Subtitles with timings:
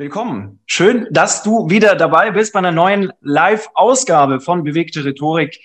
[0.00, 0.60] Willkommen.
[0.64, 5.60] Schön, dass du wieder dabei bist bei einer neuen Live-Ausgabe von Bewegte Rhetorik,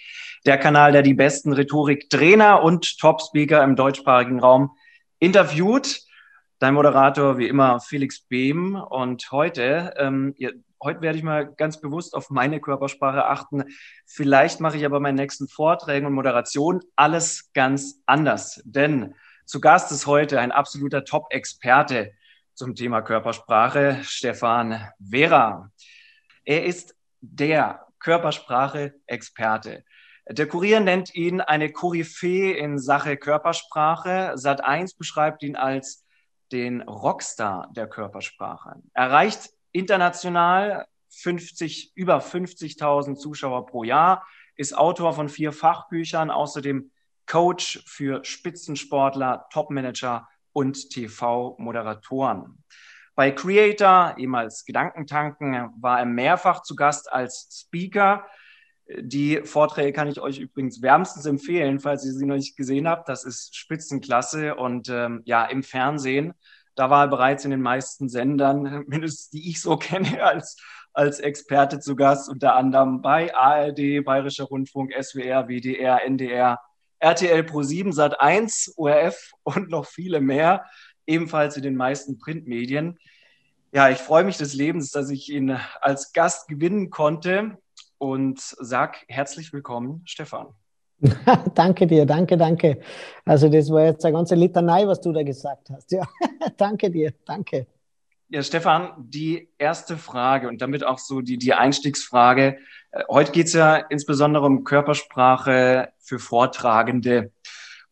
[0.46, 4.72] der Kanal, der die besten Rhetoriktrainer und Top-Speaker im deutschsprachigen Raum
[5.20, 6.02] interviewt.
[6.60, 8.76] Dein Moderator, wie immer, Felix Behm.
[8.76, 10.49] Und heute, ähm, ja,
[10.84, 13.63] heute werde ich mal ganz bewusst auf meine Körpersprache achten.
[14.05, 18.62] Vielleicht mache ich aber meinen nächsten Vorträgen und Moderation alles ganz anders.
[18.66, 19.16] Denn
[19.46, 22.12] zu Gast ist heute ein absoluter Top-Experte
[22.55, 25.70] zum Thema Körpersprache, Stefan Vera.
[26.46, 29.84] Er ist der Körpersprache-Experte.
[30.30, 34.35] Der Kurier nennt ihn eine Koryphäe in Sache Körpersprache.
[34.35, 36.05] Sat1 beschreibt ihn als
[36.52, 38.82] den Rockstar der Körpersprache.
[38.93, 46.91] Erreicht international 50, über 50.000 Zuschauer pro Jahr, ist Autor von vier Fachbüchern, außerdem
[47.27, 52.64] Coach für Spitzensportler, Topmanager und TV-Moderatoren.
[53.14, 58.26] Bei Creator, ehemals Gedankentanken, war er mehrfach zu Gast als Speaker.
[58.98, 63.10] Die Vorträge kann ich euch übrigens wärmstens empfehlen, falls ihr sie noch nicht gesehen habt.
[63.10, 66.34] Das ist Spitzenklasse und ähm, ja, im Fernsehen,
[66.76, 70.58] da war er bereits in den meisten Sendern, mindestens die ich so kenne, als,
[70.94, 76.59] als Experte zu Gast, unter anderem bei ARD, Bayerischer Rundfunk, SWR, WDR, NDR,
[77.00, 80.66] RTL Pro 7, Sat 1, ORF und noch viele mehr,
[81.06, 82.97] ebenfalls in den meisten Printmedien.
[83.72, 87.57] Ja, ich freue mich des Lebens, dass ich ihn als Gast gewinnen konnte
[87.97, 90.47] und sag herzlich willkommen, Stefan.
[91.56, 92.79] danke dir, danke, danke.
[93.25, 95.91] Also das war jetzt eine ganze Litanei, was du da gesagt hast.
[95.91, 96.08] Ja,
[96.58, 97.68] danke dir, danke.
[98.35, 102.57] Ja, Stefan, die erste Frage und damit auch so die, die Einstiegsfrage.
[102.91, 107.31] Äh, heute geht es ja insbesondere um Körpersprache für Vortragende.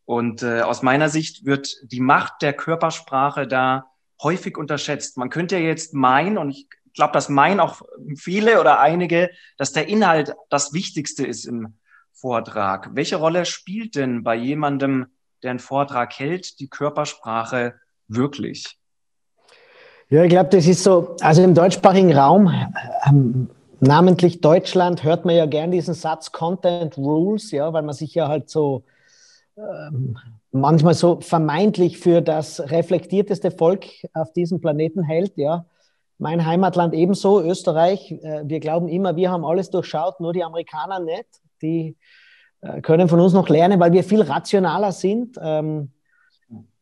[0.03, 3.85] Und äh, aus meiner Sicht wird die Macht der Körpersprache da
[4.21, 5.17] häufig unterschätzt.
[5.17, 7.81] Man könnte ja jetzt meinen, und ich glaube, das meinen auch
[8.17, 11.77] viele oder einige, dass der Inhalt das Wichtigste ist im
[12.11, 12.89] Vortrag.
[12.95, 15.05] Welche Rolle spielt denn bei jemandem,
[15.41, 17.79] der einen Vortrag hält, die Körpersprache
[18.09, 18.77] wirklich?
[20.09, 22.53] Ja, ich glaube, das ist so, also im deutschsprachigen Raum,
[23.07, 23.49] ähm,
[23.79, 28.27] namentlich Deutschland, hört man ja gern diesen Satz Content Rules, ja, weil man sich ja
[28.27, 28.83] halt so
[29.57, 30.17] ähm,
[30.51, 35.65] manchmal so vermeintlich für das reflektierteste Volk auf diesem Planeten hält, ja.
[36.19, 38.11] Mein Heimatland ebenso, Österreich.
[38.11, 41.25] Äh, wir glauben immer, wir haben alles durchschaut, nur die Amerikaner nicht.
[41.61, 41.97] Die
[42.61, 45.37] äh, können von uns noch lernen, weil wir viel rationaler sind.
[45.41, 45.91] Ähm,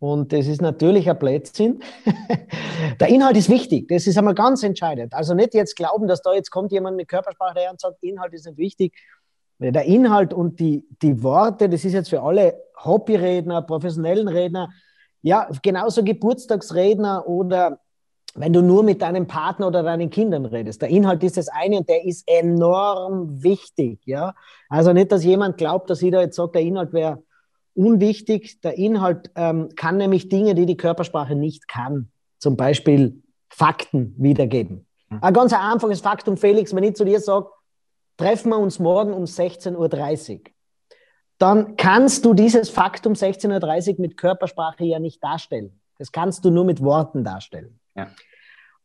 [0.01, 1.79] und das ist natürlich ein Blödsinn.
[2.99, 3.87] der Inhalt ist wichtig.
[3.87, 5.13] Das ist einmal ganz entscheidend.
[5.13, 8.33] Also nicht jetzt glauben, dass da jetzt kommt jemand mit Körpersprache her und sagt, Inhalt
[8.33, 8.95] ist nicht wichtig.
[9.59, 14.69] Der Inhalt und die, die Worte, das ist jetzt für alle Hobbyredner, professionellen Redner,
[15.21, 17.79] ja, genauso Geburtstagsredner oder
[18.33, 20.81] wenn du nur mit deinem Partner oder deinen Kindern redest.
[20.81, 23.99] Der Inhalt ist das eine und der ist enorm wichtig.
[24.05, 24.33] Ja?
[24.67, 27.21] Also nicht, dass jemand glaubt, dass jeder jetzt sagt, der Inhalt wäre
[27.73, 28.61] unwichtig.
[28.61, 32.11] Der Inhalt ähm, kann nämlich Dinge, die die Körpersprache nicht kann.
[32.39, 34.85] Zum Beispiel Fakten wiedergeben.
[35.09, 35.19] Mhm.
[35.21, 37.47] Ein ganz einfaches Faktum, Felix, wenn ich zu dir sage,
[38.17, 40.41] treffen wir uns morgen um 16.30 Uhr,
[41.37, 45.79] dann kannst du dieses Faktum 16.30 Uhr mit Körpersprache ja nicht darstellen.
[45.97, 47.79] Das kannst du nur mit Worten darstellen.
[47.95, 48.07] Ja.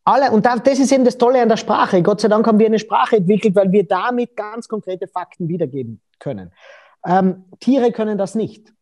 [0.05, 2.01] Alle, und das ist eben das Tolle an der Sprache.
[2.03, 6.01] Gott sei Dank haben wir eine Sprache entwickelt, weil wir damit ganz konkrete Fakten wiedergeben
[6.19, 6.53] können.
[7.05, 8.73] Ähm, Tiere können das nicht.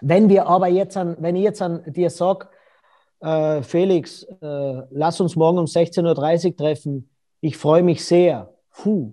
[0.00, 2.48] Wenn wir aber jetzt an, wenn ich jetzt an dir sage,
[3.20, 9.12] äh, Felix, äh, lass uns morgen um 16.30 Uhr treffen, ich freue mich sehr, Puh.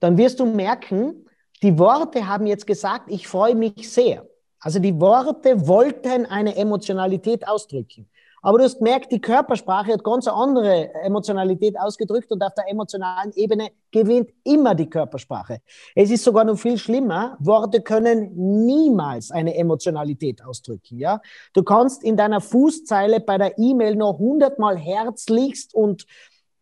[0.00, 1.26] dann wirst du merken,
[1.62, 4.26] die Worte haben jetzt gesagt, ich freue mich sehr.
[4.58, 8.08] Also die Worte wollten eine Emotionalität ausdrücken.
[8.44, 13.32] Aber du hast gemerkt, die Körpersprache hat ganz andere Emotionalität ausgedrückt und auf der emotionalen
[13.32, 15.62] Ebene gewinnt immer die Körpersprache.
[15.94, 17.38] Es ist sogar noch viel schlimmer.
[17.40, 20.98] Worte können niemals eine Emotionalität ausdrücken.
[20.98, 21.22] Ja?
[21.54, 26.06] Du kannst in deiner Fußzeile bei der E-Mail noch hundertmal herzlichst und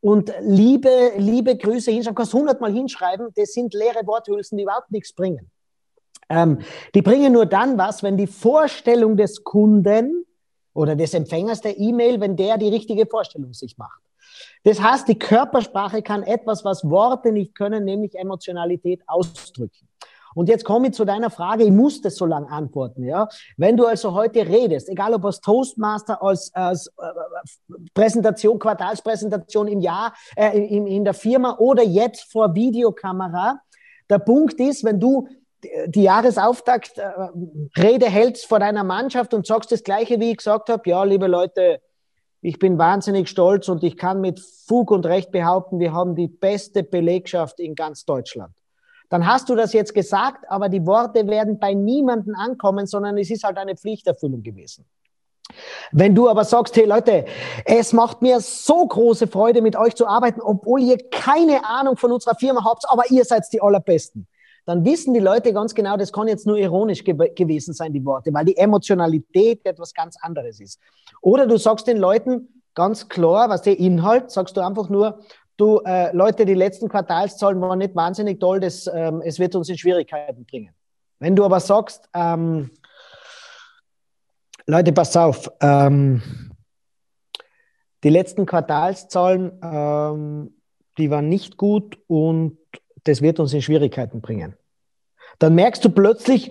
[0.05, 5.13] und liebe, liebe Grüße hinschreiben, kannst hundertmal hinschreiben, das sind leere Worthülsen, die überhaupt nichts
[5.13, 5.49] bringen.
[6.29, 6.59] Ähm,
[6.93, 10.27] die bringen nur dann was, wenn die Vorstellung des Kunden
[10.75, 14.01] oder des Empfängers der E-Mail, wenn der die richtige Vorstellung sich macht.
[14.65, 19.89] Das heißt, die Körpersprache kann etwas, was Worte nicht können, nämlich Emotionalität ausdrücken.
[20.35, 23.29] Und jetzt komme ich zu deiner Frage, ich muss das so lange antworten, ja.
[23.57, 26.93] Wenn du also heute redest, egal ob als Toastmaster, als, als äh,
[27.93, 33.61] Präsentation, Quartalspräsentation im Jahr, äh, in, in der Firma oder jetzt vor Videokamera,
[34.09, 35.29] der Punkt ist, wenn du
[35.87, 40.89] die Jahresauftakt äh, hältst vor deiner Mannschaft und sagst das Gleiche, wie ich gesagt habe,
[40.89, 41.81] ja, liebe Leute,
[42.41, 46.29] ich bin wahnsinnig stolz und ich kann mit Fug und Recht behaupten, wir haben die
[46.29, 48.53] beste Belegschaft in ganz Deutschland
[49.13, 53.29] dann hast du das jetzt gesagt, aber die Worte werden bei niemanden ankommen, sondern es
[53.29, 54.87] ist halt eine Pflichterfüllung gewesen.
[55.91, 57.27] Wenn du aber sagst, hey Leute,
[57.67, 62.11] es macht mir so große Freude, mit euch zu arbeiten, obwohl ihr keine Ahnung von
[62.11, 64.27] unserer Firma habt, aber ihr seid die Allerbesten,
[64.65, 68.05] dann wissen die Leute ganz genau, das kann jetzt nur ironisch ge gewesen sein, die
[68.05, 70.81] Worte, weil die Emotionalität etwas ganz anderes ist.
[71.21, 75.19] Oder du sagst den Leuten ganz klar, was der Inhalt, sagst du einfach nur,
[75.57, 79.69] du, äh, Leute, die letzten Quartalszahlen waren nicht wahnsinnig toll, das, ähm, es wird uns
[79.69, 80.75] in Schwierigkeiten bringen.
[81.19, 82.71] Wenn du aber sagst, ähm,
[84.67, 86.23] Leute, pass auf, ähm,
[88.05, 90.57] die letzten Quartalszahlen, ähm,
[90.99, 92.59] die waren nicht gut und
[93.05, 94.55] das wird uns in Schwierigkeiten bringen.
[95.39, 96.51] Dann merkst du plötzlich,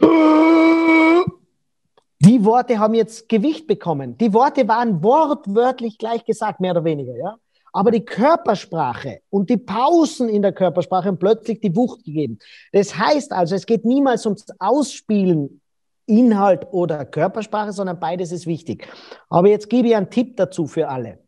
[2.19, 4.17] die Worte haben jetzt Gewicht bekommen.
[4.17, 7.37] Die Worte waren wortwörtlich gleich gesagt, mehr oder weniger, ja.
[7.73, 12.37] Aber die Körpersprache und die Pausen in der Körpersprache haben plötzlich die Wucht gegeben.
[12.73, 15.61] Das heißt also, es geht niemals ums Ausspielen
[16.05, 18.87] Inhalt oder Körpersprache, sondern beides ist wichtig.
[19.29, 21.19] Aber jetzt gebe ich einen Tipp dazu für alle.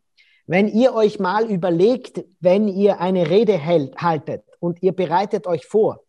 [0.46, 5.66] Wenn ihr euch mal überlegt, wenn ihr eine Rede hält, haltet und ihr bereitet euch
[5.66, 6.00] vor,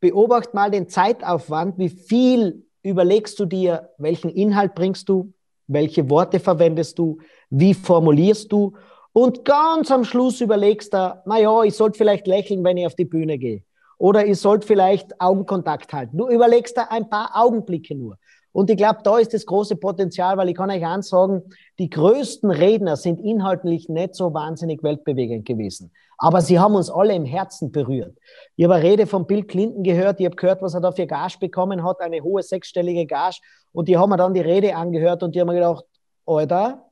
[0.00, 5.32] beobacht mal den Zeitaufwand, wie viel überlegst du dir, welchen Inhalt bringst du,
[5.66, 7.18] welche Worte verwendest du,
[7.50, 8.74] wie formulierst du
[9.12, 13.06] und ganz am Schluss überlegst du, naja, ich sollte vielleicht lächeln, wenn ich auf die
[13.06, 13.62] Bühne gehe.
[13.96, 16.18] Oder ich sollte vielleicht Augenkontakt halten.
[16.18, 18.18] Du überlegst da ein paar Augenblicke nur.
[18.56, 21.42] Und ich glaube, da ist das große Potenzial, weil ich kann euch eins sagen,
[21.78, 25.92] die größten Redner sind inhaltlich nicht so wahnsinnig weltbewegend gewesen.
[26.16, 28.16] Aber sie haben uns alle im Herzen berührt.
[28.56, 31.06] Ich habe eine Rede von Bill Clinton gehört, ich habe gehört, was er da für
[31.06, 33.40] Gage bekommen hat, eine hohe sechsstellige Gage.
[33.72, 35.84] Und die haben mir dann die Rede angehört und die haben mir gedacht,
[36.24, 36.82] Alter,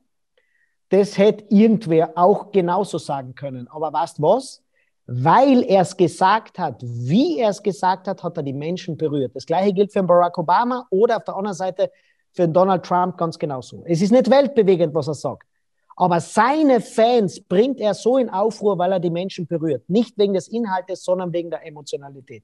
[0.89, 3.67] das hätte irgendwer auch genauso sagen können.
[3.69, 4.61] Aber weißt was?
[5.07, 9.35] Weil er es gesagt hat, wie er es gesagt hat, hat er die Menschen berührt.
[9.35, 11.91] Das gleiche gilt für Barack Obama oder auf der anderen Seite
[12.33, 13.83] für Donald Trump ganz genauso.
[13.85, 15.47] Es ist nicht weltbewegend, was er sagt.
[15.95, 19.89] Aber seine Fans bringt er so in Aufruhr, weil er die Menschen berührt.
[19.89, 22.43] Nicht wegen des Inhaltes, sondern wegen der Emotionalität.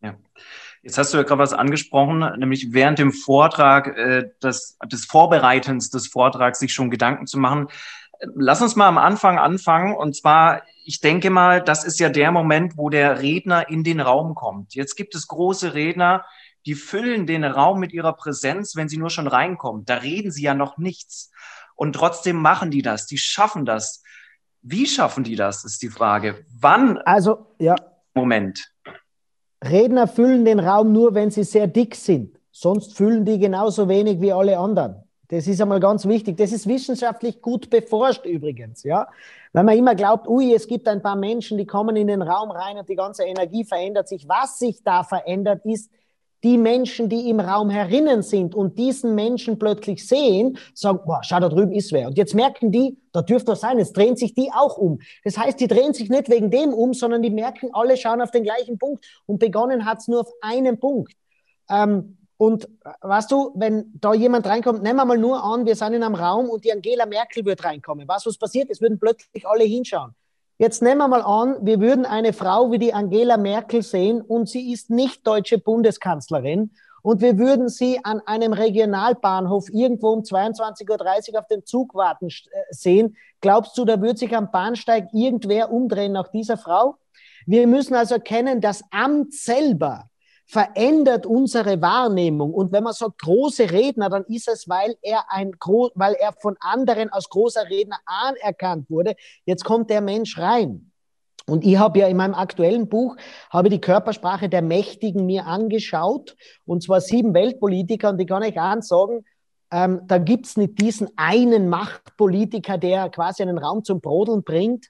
[0.00, 0.14] Ja.
[0.82, 5.90] Jetzt hast du ja gerade was angesprochen, nämlich während dem Vortrag, äh, des, des Vorbereitens
[5.90, 7.66] des Vortrags sich schon Gedanken zu machen.
[8.20, 9.94] Lass uns mal am Anfang anfangen.
[9.94, 14.00] Und zwar, ich denke mal, das ist ja der Moment, wo der Redner in den
[14.00, 14.74] Raum kommt.
[14.74, 16.24] Jetzt gibt es große Redner,
[16.66, 19.84] die füllen den Raum mit ihrer Präsenz, wenn sie nur schon reinkommen.
[19.84, 21.30] Da reden sie ja noch nichts.
[21.74, 24.02] Und trotzdem machen die das, die schaffen das.
[24.62, 26.44] Wie schaffen die das, ist die Frage.
[26.60, 26.98] Wann?
[26.98, 27.76] Also, ja.
[28.14, 28.72] Moment.
[29.64, 32.38] Redner füllen den Raum nur, wenn sie sehr dick sind.
[32.50, 35.07] Sonst füllen die genauso wenig wie alle anderen.
[35.28, 36.38] Das ist einmal ganz wichtig.
[36.38, 39.08] Das ist wissenschaftlich gut beforscht übrigens, ja.
[39.52, 42.50] Wenn man immer glaubt, ui, es gibt ein paar Menschen, die kommen in den Raum
[42.50, 44.28] rein und die ganze Energie verändert sich.
[44.28, 45.90] Was sich da verändert, ist
[46.44, 51.40] die Menschen, die im Raum herinnen sind und diesen Menschen plötzlich sehen, sagen, boah, schau,
[51.40, 52.08] da drüben ist wer.
[52.08, 55.00] Und jetzt merken die, da dürfte was sein, jetzt drehen sich die auch um.
[55.24, 58.30] Das heißt, die drehen sich nicht wegen dem um, sondern die merken, alle schauen auf
[58.30, 59.04] den gleichen Punkt.
[59.26, 61.12] Und begonnen hat's nur auf einen Punkt.
[61.68, 62.68] Ähm, und
[63.00, 66.14] weißt du, wenn da jemand reinkommt, nehmen wir mal nur an, wir sind in einem
[66.14, 68.06] Raum und die Angela Merkel wird reinkommen.
[68.06, 68.70] Was, was passiert?
[68.70, 70.14] Es würden plötzlich alle hinschauen.
[70.56, 74.48] Jetzt nehmen wir mal an, wir würden eine Frau wie die Angela Merkel sehen und
[74.48, 76.70] sie ist nicht deutsche Bundeskanzlerin
[77.02, 82.28] und wir würden sie an einem Regionalbahnhof irgendwo um 22.30 Uhr auf den Zug warten
[82.28, 83.16] äh, sehen.
[83.40, 86.96] Glaubst du, da würde sich am Bahnsteig irgendwer umdrehen nach dieser Frau?
[87.46, 90.08] Wir müssen also erkennen, das Amt selber
[90.48, 92.54] verändert unsere Wahrnehmung.
[92.54, 95.52] Und wenn man sagt große Redner, dann ist es, weil er ein
[95.94, 99.14] weil er von anderen als großer Redner anerkannt wurde.
[99.44, 100.90] Jetzt kommt der Mensch rein.
[101.46, 103.16] Und ich habe ja in meinem aktuellen Buch
[103.50, 108.10] habe die Körpersprache der Mächtigen mir angeschaut, und zwar sieben Weltpolitiker.
[108.10, 109.24] Und ich kann euch eins sagen,
[109.70, 114.86] ähm, da gibt's nicht diesen einen Machtpolitiker, der quasi einen Raum zum Brodeln bringt,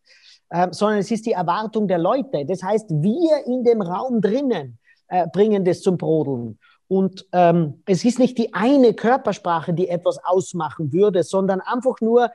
[0.52, 2.44] ähm, sondern es ist die Erwartung der Leute.
[2.46, 6.58] Das heißt, wir in dem Raum drinnen, äh, bringen das zum Brodeln.
[6.88, 12.30] Und ähm, es ist nicht die eine Körpersprache, die etwas ausmachen würde, sondern einfach nur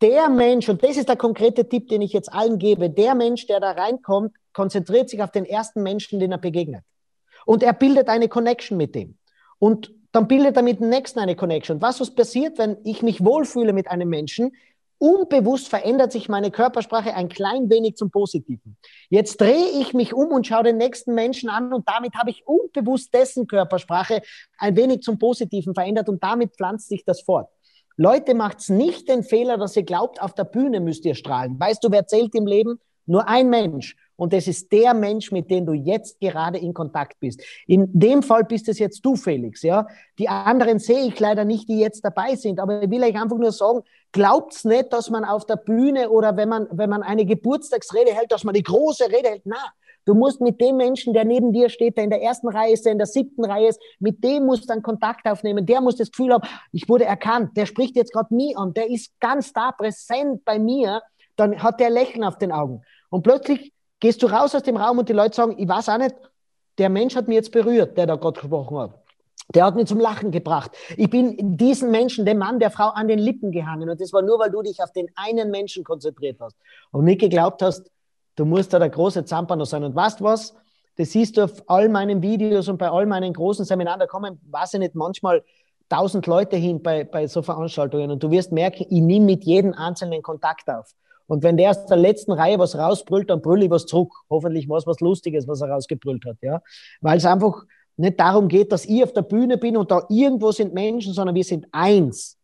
[0.00, 3.46] der Mensch, und das ist der konkrete Tipp, den ich jetzt allen gebe, der Mensch,
[3.46, 6.82] der da reinkommt, konzentriert sich auf den ersten Menschen, den er begegnet.
[7.44, 9.18] Und er bildet eine Connection mit dem.
[9.58, 11.82] Und dann bildet er mit dem nächsten eine Connection.
[11.82, 14.52] Was was passiert, wenn ich mich wohlfühle mit einem Menschen?
[15.02, 18.76] Unbewusst verändert sich meine Körpersprache ein klein wenig zum Positiven.
[19.08, 22.46] Jetzt drehe ich mich um und schaue den nächsten Menschen an und damit habe ich
[22.46, 24.20] unbewusst dessen Körpersprache
[24.58, 27.48] ein wenig zum Positiven verändert und damit pflanzt sich das fort.
[27.96, 31.58] Leute, macht's nicht den Fehler, dass ihr glaubt, auf der Bühne müsst ihr strahlen.
[31.58, 32.78] Weißt du, wer zählt im Leben?
[33.06, 33.96] Nur ein Mensch.
[34.20, 37.42] Und es ist der Mensch, mit dem du jetzt gerade in Kontakt bist.
[37.66, 39.86] In dem Fall bist es jetzt du, Felix, ja.
[40.18, 42.60] Die anderen sehe ich leider nicht, die jetzt dabei sind.
[42.60, 43.80] Aber ich will euch einfach nur sagen,
[44.12, 48.30] glaubt's nicht, dass man auf der Bühne oder wenn man, wenn man eine Geburtstagsrede hält,
[48.30, 49.42] dass man die große Rede hält.
[49.46, 49.56] Na,
[50.04, 52.84] Du musst mit dem Menschen, der neben dir steht, der in der ersten Reihe ist,
[52.84, 55.66] der in der siebten Reihe ist, mit dem musst du dann Kontakt aufnehmen.
[55.66, 57.56] Der muss das Gefühl haben, ich wurde erkannt.
[57.56, 58.74] Der spricht jetzt gerade mich an.
[58.74, 61.02] Der ist ganz da präsent bei mir.
[61.36, 62.82] Dann hat der Lächeln auf den Augen.
[63.10, 65.98] Und plötzlich gehst du raus aus dem Raum und die Leute sagen, ich weiß auch
[65.98, 66.14] nicht,
[66.78, 68.94] der Mensch hat mich jetzt berührt, der da gerade gesprochen hat.
[69.54, 70.70] Der hat mich zum Lachen gebracht.
[70.96, 73.90] Ich bin diesen Menschen, dem Mann, der Frau, an den Lippen gehangen.
[73.90, 76.56] Und das war nur, weil du dich auf den einen Menschen konzentriert hast
[76.92, 77.90] und nicht geglaubt hast,
[78.36, 79.82] du musst da der große Zampano sein.
[79.82, 80.54] Und weißt was?
[80.96, 84.00] Das siehst du auf all meinen Videos und bei all meinen großen Seminaren.
[84.00, 85.42] Da kommen, weiß ich nicht, manchmal
[85.88, 88.10] tausend Leute hin bei, bei so Veranstaltungen.
[88.12, 90.94] Und du wirst merken, ich nehme mit jedem Einzelnen Kontakt auf.
[91.30, 94.12] Und wenn der aus der letzten Reihe was rausbrüllt, dann brülle ich was zurück.
[94.28, 96.60] Hoffentlich war es was Lustiges, was er rausgebrüllt hat, ja.
[97.00, 100.50] Weil es einfach nicht darum geht, dass ich auf der Bühne bin und da irgendwo
[100.50, 102.36] sind Menschen, sondern wir sind eins.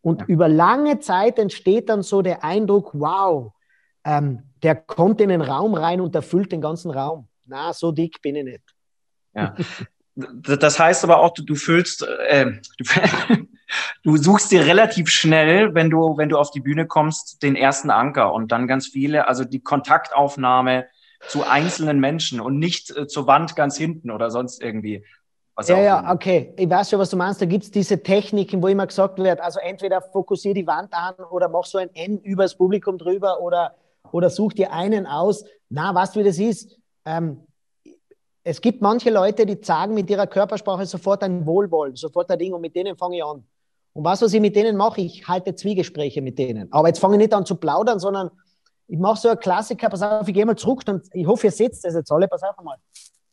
[0.00, 0.26] Und ja.
[0.26, 3.52] über lange Zeit entsteht dann so der Eindruck, wow,
[4.04, 7.28] ähm, der kommt in den Raum rein und erfüllt den ganzen Raum.
[7.46, 8.74] Na, so dick bin ich nicht.
[9.34, 9.54] Ja.
[10.16, 12.46] Das heißt aber auch, du, du füllst, äh,
[12.78, 13.46] du,
[14.02, 17.90] du suchst dir relativ schnell, wenn du, wenn du auf die Bühne kommst, den ersten
[17.90, 20.86] Anker und dann ganz viele, also die Kontaktaufnahme
[21.28, 25.04] zu einzelnen Menschen und nicht äh, zur Wand ganz hinten oder sonst irgendwie.
[25.66, 26.52] ja, ja, okay.
[26.56, 27.40] Ich weiß schon, was du meinst.
[27.40, 31.14] Da gibt es diese Techniken, wo immer gesagt wird, also entweder fokussiere die Wand an
[31.30, 33.74] oder mach so ein N übers Publikum drüber oder,
[34.12, 35.44] oder such dir einen aus.
[35.68, 36.76] Na, weißt du, wie das ist?
[37.04, 37.40] Ähm,
[38.42, 42.52] es gibt manche Leute, die sagen mit ihrer Körpersprache sofort ein Wohlwollen, sofort ein Ding
[42.52, 43.42] und mit denen fange ich an.
[43.94, 46.70] Und was, was ich mit denen mache, ich halte Zwiegespräche mit denen.
[46.72, 48.30] Aber jetzt fange ich nicht an zu plaudern, sondern
[48.88, 51.52] ich mache so einen Klassiker, pass auf, ich gehe mal zurück, dann, ich hoffe, ihr
[51.52, 52.76] seht das jetzt alle, pass auf einmal.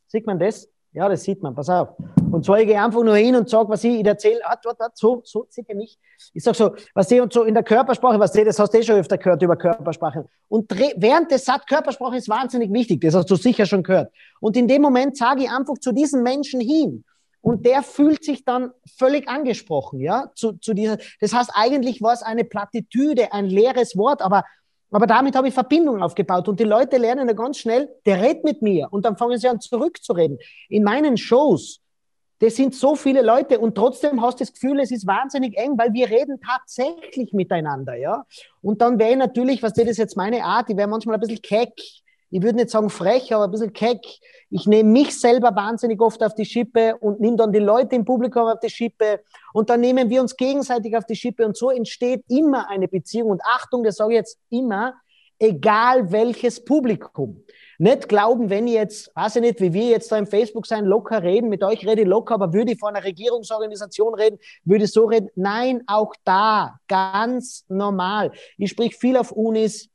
[0.07, 0.69] Sieht man das?
[0.93, 1.89] Ja, das sieht man, pass auf.
[2.31, 4.79] Und zwar, ich gehe einfach nur hin und sage, was ich, ich erzähle, ah, dort,
[4.79, 5.97] dort, so, so seht ihr mich.
[6.33, 8.77] Ich sage so, was ich, und so in der Körpersprache, was ihr, das hast du
[8.77, 10.25] eh schon öfter gehört über Körpersprache.
[10.47, 14.11] Und während des Satz, Körpersprache ist wahnsinnig wichtig, das hast du sicher schon gehört.
[14.41, 17.05] Und in dem Moment sage ich einfach zu diesen Menschen hin,
[17.41, 22.13] und der fühlt sich dann völlig angesprochen, ja, zu, zu dieser, das heißt, eigentlich war
[22.13, 24.45] es eine Plattitüde, ein leeres Wort, aber,
[24.91, 28.43] aber damit habe ich Verbindung aufgebaut und die Leute lernen ja ganz schnell, der redet
[28.43, 30.37] mit mir und dann fangen sie an zurückzureden.
[30.69, 31.79] In meinen Shows,
[32.39, 35.77] das sind so viele Leute und trotzdem hast du das Gefühl, es ist wahnsinnig eng,
[35.77, 38.25] weil wir reden tatsächlich miteinander, ja.
[38.61, 41.41] Und dann wäre natürlich, was das ist jetzt meine Art, ich wäre manchmal ein bisschen
[41.41, 41.73] keck,
[42.31, 44.01] ich würde nicht sagen frech, aber ein bisschen keck.
[44.49, 48.05] Ich nehme mich selber wahnsinnig oft auf die Schippe und nehme dann die Leute im
[48.05, 49.19] Publikum auf die Schippe
[49.53, 53.31] und dann nehmen wir uns gegenseitig auf die Schippe und so entsteht immer eine Beziehung.
[53.31, 54.93] Und Achtung, das sage ich jetzt immer,
[55.39, 57.43] egal welches Publikum.
[57.79, 60.85] Nicht glauben, wenn ich jetzt, weiß ich nicht, wie wir jetzt da im Facebook sein,
[60.85, 64.85] locker reden, mit euch rede ich locker, aber würde ich vor einer Regierungsorganisation reden, würde
[64.85, 65.29] ich so reden.
[65.35, 68.31] Nein, auch da, ganz normal.
[68.57, 69.89] Ich sprich viel auf Unis,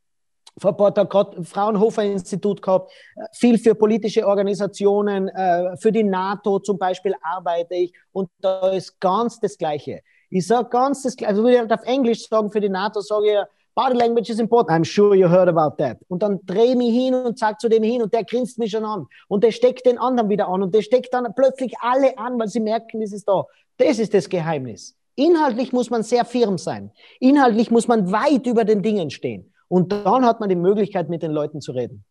[0.59, 2.93] vor ein paar Tagen Fraunhofer-Institut gehabt,
[3.33, 8.99] viel für politische Organisationen, äh, für die NATO zum Beispiel arbeite ich und da ist
[9.01, 10.01] ganz das Gleiche.
[10.31, 13.01] Ich sage ganz das Gleiche, also würde ich halt auf Englisch sagen, für die NATO
[13.01, 13.39] sage ich,
[13.77, 14.71] Body language is important.
[14.71, 15.99] I'm sure you heard about that.
[16.09, 18.71] Und dann drehe ich mich hin und sage zu dem hin und der grinst mich
[18.71, 19.07] schon an.
[19.29, 22.49] Und der steckt den anderen wieder an und der steckt dann plötzlich alle an, weil
[22.49, 23.45] sie merken, das ist da.
[23.77, 24.97] Das ist das Geheimnis.
[25.15, 26.91] Inhaltlich muss man sehr firm sein.
[27.21, 29.53] Inhaltlich muss man weit über den Dingen stehen.
[29.69, 32.05] Und dann hat man die Möglichkeit, mit den Leuten zu reden.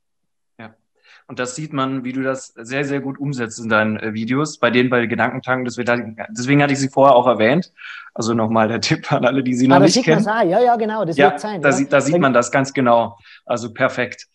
[0.60, 0.76] Ja.
[1.28, 4.60] Und das sieht man, wie du das sehr, sehr gut umsetzt in deinen äh, Videos,
[4.60, 5.66] bei denen bei Gedankentanken.
[5.66, 7.72] Deswegen hatte ich sie vorher auch erwähnt.
[8.14, 10.28] Also nochmal der Tipp an alle, die sie noch Aber nicht kennen.
[10.28, 11.62] Ah, ja, ja, genau, das ja, wird sein.
[11.62, 11.76] Da, ja.
[11.76, 13.18] sieht, da sieht man das ganz genau.
[13.46, 14.28] Also perfekt.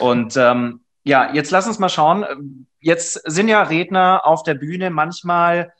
[0.00, 2.66] Und ähm, ja, jetzt lass uns mal schauen.
[2.80, 5.72] Jetzt sind ja Redner auf der Bühne manchmal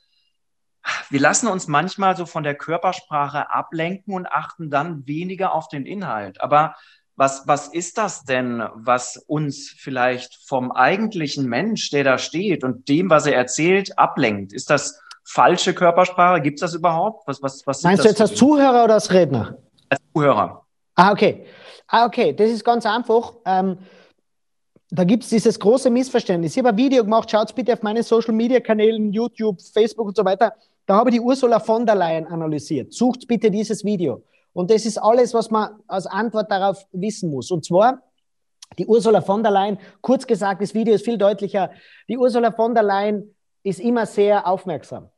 [1.10, 5.86] wir lassen uns manchmal so von der Körpersprache ablenken und achten dann weniger auf den
[5.86, 6.40] Inhalt.
[6.40, 6.74] Aber
[7.16, 12.88] was, was ist das denn, was uns vielleicht vom eigentlichen Mensch, der da steht und
[12.88, 14.52] dem, was er erzählt, ablenkt?
[14.52, 16.40] Ist das falsche Körpersprache?
[16.40, 17.26] Gibt es das überhaupt?
[17.26, 19.58] Was, was, was Meinst du jetzt als Zuhörer oder als Redner?
[19.88, 20.66] Als Zuhörer.
[20.96, 21.46] Ah, okay.
[21.86, 23.34] Ah, okay, das ist ganz einfach.
[23.44, 23.78] Ähm,
[24.94, 26.52] da gibt es dieses große Missverständnis.
[26.52, 30.16] Ich habe ein Video gemacht, schaut bitte auf meine Social Media Kanälen, YouTube, Facebook und
[30.16, 30.54] so weiter.
[30.86, 32.92] Da habe ich die Ursula von der Leyen analysiert.
[32.92, 34.22] Sucht bitte dieses Video.
[34.52, 37.50] Und das ist alles, was man als Antwort darauf wissen muss.
[37.50, 38.02] Und zwar,
[38.78, 41.70] die Ursula von der Leyen, kurz gesagt, das Video ist viel deutlicher.
[42.08, 43.34] Die Ursula von der Leyen
[43.64, 45.08] ist immer sehr aufmerksam.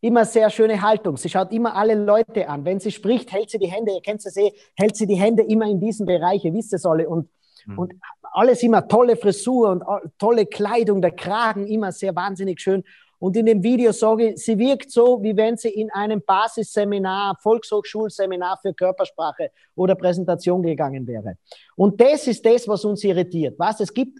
[0.00, 1.16] Immer sehr schöne Haltung.
[1.16, 2.64] Sie schaut immer alle Leute an.
[2.64, 5.42] Wenn sie spricht, hält sie die Hände, ihr kennt es eh, hält sie die Hände
[5.42, 7.08] immer in diesen Bereich, ihr wisst es alle.
[7.08, 7.28] Und,
[7.66, 7.78] mhm.
[7.78, 7.92] und
[8.32, 9.82] alles immer tolle Frisur und
[10.18, 12.82] tolle Kleidung, der Kragen immer sehr wahnsinnig schön.
[13.18, 17.38] Und in dem Video sage ich, sie wirkt so, wie wenn sie in einem Basisseminar,
[17.42, 21.38] Volkshochschulseminar für Körpersprache oder Präsentation gegangen wäre.
[21.76, 23.54] Und das ist das, was uns irritiert.
[23.58, 23.80] Was?
[23.80, 24.18] Es gibt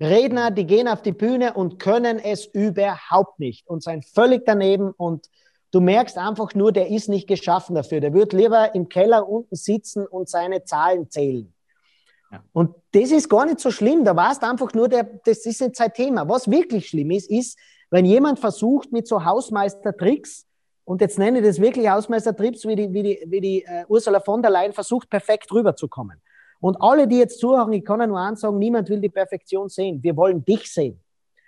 [0.00, 4.90] Redner, die gehen auf die Bühne und können es überhaupt nicht und sind völlig daneben
[4.90, 5.26] und
[5.70, 8.00] du merkst einfach nur, der ist nicht geschaffen dafür.
[8.00, 11.52] Der wird lieber im Keller unten sitzen und seine Zahlen zählen.
[12.52, 14.04] Und das ist gar nicht so schlimm.
[14.04, 16.28] Da warst einfach nur, der, das ist jetzt sein Thema.
[16.28, 17.58] Was wirklich schlimm ist, ist,
[17.90, 20.46] wenn jemand versucht mit so Hausmeistertricks,
[20.84, 24.20] und jetzt nenne ich das wirklich Hausmeistertricks, wie die, wie die, wie die uh, Ursula
[24.20, 26.20] von der Leyen versucht, perfekt rüberzukommen.
[26.60, 30.02] Und alle, die jetzt zuhören, ich kann nur ansagen, niemand will die Perfektion sehen.
[30.02, 31.00] Wir wollen dich sehen.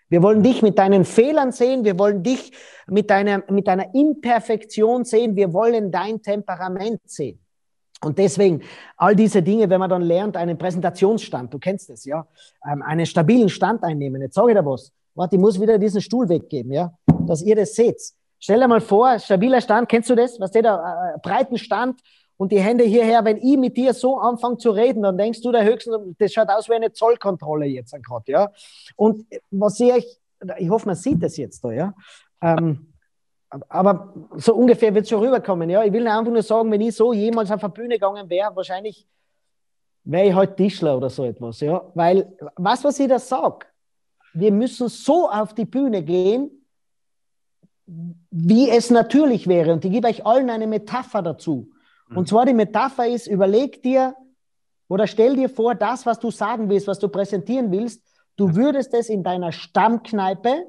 [0.08, 1.85] Wir wollen dich mit deinen Fehlern sehen.
[1.85, 2.52] Wir wollen dich
[2.87, 5.37] mit deiner, mit deiner Imperfektion sehen.
[5.37, 7.38] Wir wollen dein Temperament sehen.
[8.05, 8.62] Und deswegen
[8.97, 12.26] all diese Dinge, wenn man dann lernt, einen Präsentationsstand, du kennst es, ja,
[12.71, 14.23] ähm, einen stabilen Stand einnehmen.
[14.23, 14.93] Jetzt sage ich dir was.
[15.14, 16.93] Warte, ich muss wieder diesen Stuhl weggeben, ja,
[17.26, 18.00] dass ihr das seht.
[18.38, 20.38] Stell dir mal vor, stabiler Stand, kennst du das?
[20.38, 22.00] Was der da, äh, breiten Stand
[22.37, 23.25] und die Hände hierher.
[23.25, 26.49] Wenn ich mit dir so anfange zu reden, dann denkst du der Höchsten, das schaut
[26.49, 28.50] aus wie eine Zollkontrolle jetzt gerade, ja.
[28.95, 30.21] Und was sehe ich,
[30.59, 31.95] ich hoffe, man sieht das jetzt da, ja.
[32.40, 32.93] Ähm,
[33.50, 35.83] aber so ungefähr wird es schon rüberkommen, ja.
[35.83, 39.07] Ich will einfach nur sagen, wenn ich so jemals auf der Bühne gegangen wäre, wahrscheinlich
[40.05, 41.83] wäre ich halt Tischler oder so etwas, ja.
[41.95, 43.67] Weil, was, was ich da sage,
[44.35, 46.50] wir müssen so auf die Bühne gehen,
[48.30, 49.73] wie es natürlich wäre.
[49.73, 51.71] Und ich gebe euch allen eine Metapher dazu.
[52.11, 52.26] Und mhm.
[52.26, 54.15] zwar die Metapher ist, überleg dir
[54.89, 58.02] oder stell dir vor, das, was du sagen willst, was du präsentieren willst,
[58.37, 60.67] du würdest es in deiner Stammkneipe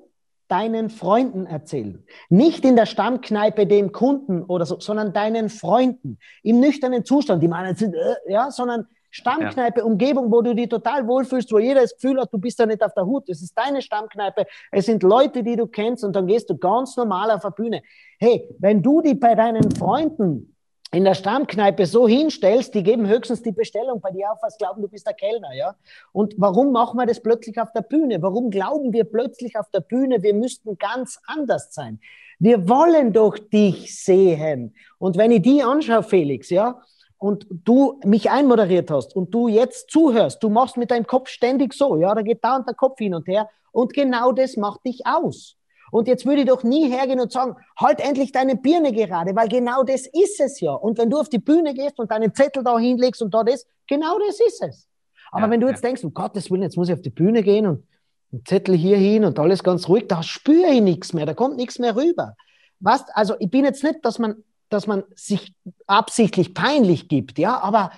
[0.49, 2.03] deinen Freunden erzählen.
[2.29, 6.17] Nicht in der Stammkneipe dem Kunden oder so, sondern deinen Freunden.
[6.43, 9.85] Im nüchternen Zustand, die meinen, äh, ja, sondern Stammkneipe, ja.
[9.85, 12.83] Umgebung, wo du dich total wohlfühlst, wo jeder das Gefühl hat, du bist da nicht
[12.83, 13.27] auf der Hut.
[13.29, 14.45] Es ist deine Stammkneipe.
[14.71, 17.81] Es sind Leute, die du kennst und dann gehst du ganz normal auf der Bühne.
[18.19, 20.55] Hey, wenn du die bei deinen Freunden
[20.91, 24.81] in der Stammkneipe so hinstellst, die geben höchstens die Bestellung bei dir auf, was glauben,
[24.81, 25.75] du bist der Kellner, ja?
[26.11, 28.21] Und warum machen wir das plötzlich auf der Bühne?
[28.21, 31.99] Warum glauben wir plötzlich auf der Bühne, wir müssten ganz anders sein?
[32.39, 34.73] Wir wollen doch dich sehen.
[34.97, 36.81] Und wenn ich die anschaue, Felix, ja,
[37.19, 41.73] und du mich einmoderiert hast und du jetzt zuhörst, du machst mit deinem Kopf ständig
[41.73, 44.85] so, ja, da geht da und der Kopf hin und her und genau das macht
[44.85, 45.58] dich aus.
[45.91, 49.47] Und jetzt würde ich doch nie hergehen und sagen, halt endlich deine Birne gerade, weil
[49.47, 50.73] genau das ist es ja.
[50.73, 53.65] Und wenn du auf die Bühne gehst und deinen Zettel da hinlegst und da das,
[53.87, 54.87] genau das ist es.
[55.31, 55.89] Aber ja, wenn du jetzt ja.
[55.89, 57.83] denkst, um Gottes Willen, jetzt muss ich auf die Bühne gehen und
[58.31, 61.57] einen Zettel hier hin und alles ganz ruhig, da spüre ich nichts mehr, da kommt
[61.57, 62.35] nichts mehr rüber.
[62.79, 65.53] Was, also ich bin jetzt nicht, dass man, dass man sich
[65.87, 67.91] absichtlich peinlich gibt, ja, aber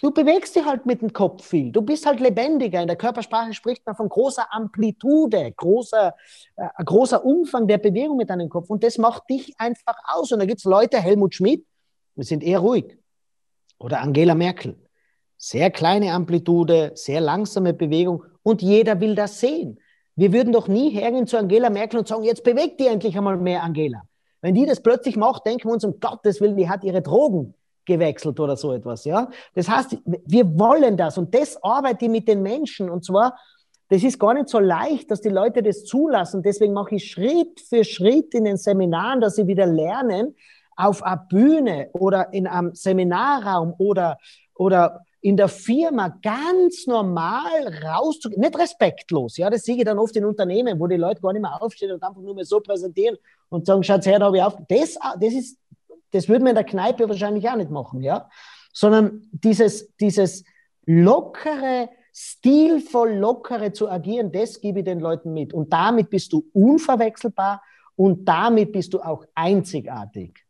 [0.00, 1.70] Du bewegst dich halt mit dem Kopf viel.
[1.70, 2.80] Du bist halt lebendiger.
[2.80, 6.14] In der Körpersprache spricht man von großer Amplitude, großer,
[6.56, 8.70] äh, großer Umfang der Bewegung mit deinem Kopf.
[8.70, 10.32] Und das macht dich einfach aus.
[10.32, 11.64] Und da gibt es Leute, Helmut Schmidt,
[12.16, 12.98] wir sind eher ruhig.
[13.78, 14.76] Oder Angela Merkel.
[15.36, 18.24] Sehr kleine Amplitude, sehr langsame Bewegung.
[18.42, 19.80] Und jeder will das sehen.
[20.16, 23.36] Wir würden doch nie hergehen zu Angela Merkel und sagen, jetzt bewegt die endlich einmal
[23.36, 24.02] mehr, Angela.
[24.40, 27.54] Wenn die das plötzlich macht, denken wir uns, um Gottes Willen, die hat ihre Drogen
[27.86, 29.28] gewechselt oder so etwas, ja.
[29.54, 33.36] Das heißt, wir wollen das und das arbeite ich mit den Menschen und zwar,
[33.88, 36.42] das ist gar nicht so leicht, dass die Leute das zulassen.
[36.42, 40.34] Deswegen mache ich Schritt für Schritt in den Seminaren, dass sie wieder lernen,
[40.76, 44.18] auf einer Bühne oder in einem Seminarraum oder,
[44.54, 50.14] oder in der Firma ganz normal rauszugehen, nicht respektlos, ja, das sehe ich dann oft
[50.16, 53.16] in Unternehmen, wo die Leute gar nicht mehr aufstehen und einfach nur mehr so präsentieren
[53.48, 54.56] und sagen, schaut her, da habe ich auf.
[54.68, 55.58] Das, das ist
[56.14, 58.30] das würden wir in der Kneipe wahrscheinlich auch nicht machen, ja.
[58.72, 60.44] Sondern dieses, dieses
[60.86, 65.52] lockere, stilvoll lockere zu agieren, das gebe ich den Leuten mit.
[65.52, 67.62] Und damit bist du unverwechselbar
[67.96, 70.44] und damit bist du auch einzigartig.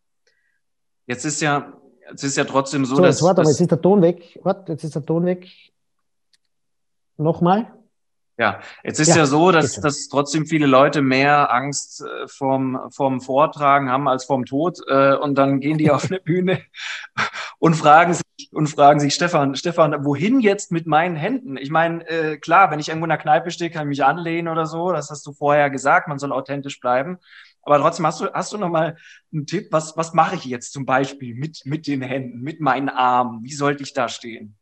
[1.07, 1.72] Jetzt ist ja,
[2.11, 3.16] jetzt ist ja trotzdem so, so dass.
[3.16, 4.38] Jetzt warte mal, jetzt ist der Ton weg.
[4.42, 5.46] Warte, jetzt ist der Ton weg.
[7.16, 7.72] Nochmal.
[8.37, 12.81] Ja, jetzt ist ja, ja so, dass, dass trotzdem viele Leute mehr Angst äh, vom,
[12.90, 14.81] vom Vortragen haben als vom Tod.
[14.88, 16.61] Äh, und dann gehen die auf eine Bühne
[17.59, 21.57] und fragen sich und fragen sich, Stefan, Stefan, wohin jetzt mit meinen Händen?
[21.57, 24.49] Ich meine, äh, klar, wenn ich irgendwo in der Kneipe stehe, kann ich mich anlehnen
[24.49, 24.90] oder so.
[24.92, 27.18] Das hast du vorher gesagt, man soll authentisch bleiben.
[27.62, 28.97] Aber trotzdem hast du, hast du noch mal
[29.33, 32.88] einen Tipp, was, was mache ich jetzt zum Beispiel mit, mit den Händen, mit meinen
[32.88, 33.44] Armen?
[33.44, 34.57] Wie sollte ich da stehen?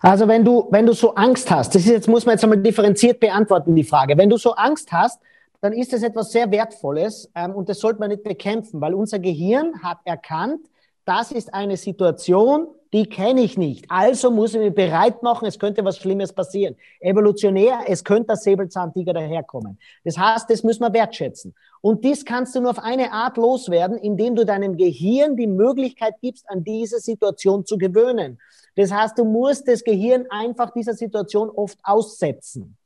[0.00, 2.58] Also wenn du, wenn du so Angst hast, das ist jetzt, muss man jetzt einmal
[2.58, 4.16] differenziert beantworten, die Frage.
[4.16, 5.20] Wenn du so Angst hast,
[5.60, 9.18] dann ist das etwas sehr Wertvolles ähm, und das sollte man nicht bekämpfen, weil unser
[9.18, 10.60] Gehirn hat erkannt,
[11.04, 13.84] das ist eine Situation, die kenne ich nicht.
[13.88, 16.76] Also muss ich mich bereit machen, es könnte was Schlimmes passieren.
[17.00, 19.78] Evolutionär, es könnte der Säbelzahntiger daherkommen.
[20.04, 21.54] Das heißt, das müssen wir wertschätzen.
[21.80, 26.14] Und dies kannst du nur auf eine Art loswerden, indem du deinem Gehirn die Möglichkeit
[26.20, 28.38] gibst, an diese Situation zu gewöhnen.
[28.76, 32.76] Das heißt, du musst das Gehirn einfach dieser Situation oft aussetzen.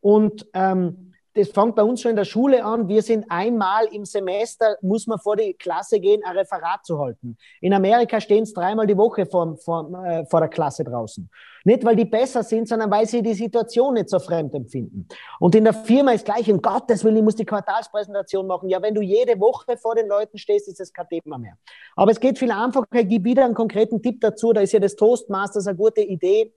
[0.00, 1.07] Und ähm,
[1.38, 2.88] das fängt bei uns schon in der Schule an.
[2.88, 7.36] Wir sind einmal im Semester, muss man vor die Klasse gehen, ein Referat zu halten.
[7.60, 11.30] In Amerika stehen es dreimal die Woche vor, vor, äh, vor der Klasse draußen.
[11.64, 15.06] Nicht, weil die besser sind, sondern weil sie die Situation nicht so fremd empfinden.
[15.38, 18.68] Und in der Firma ist gleich, um Gottes Willen, ich muss die Quartalspräsentation machen.
[18.68, 21.56] Ja, wenn du jede Woche vor den Leuten stehst, ist es kein Thema mehr.
[21.94, 22.86] Aber es geht viel einfacher.
[22.94, 24.52] Ich gebe wieder einen konkreten Tipp dazu.
[24.52, 26.52] Da ist ja das Toastmasters eine gute Idee.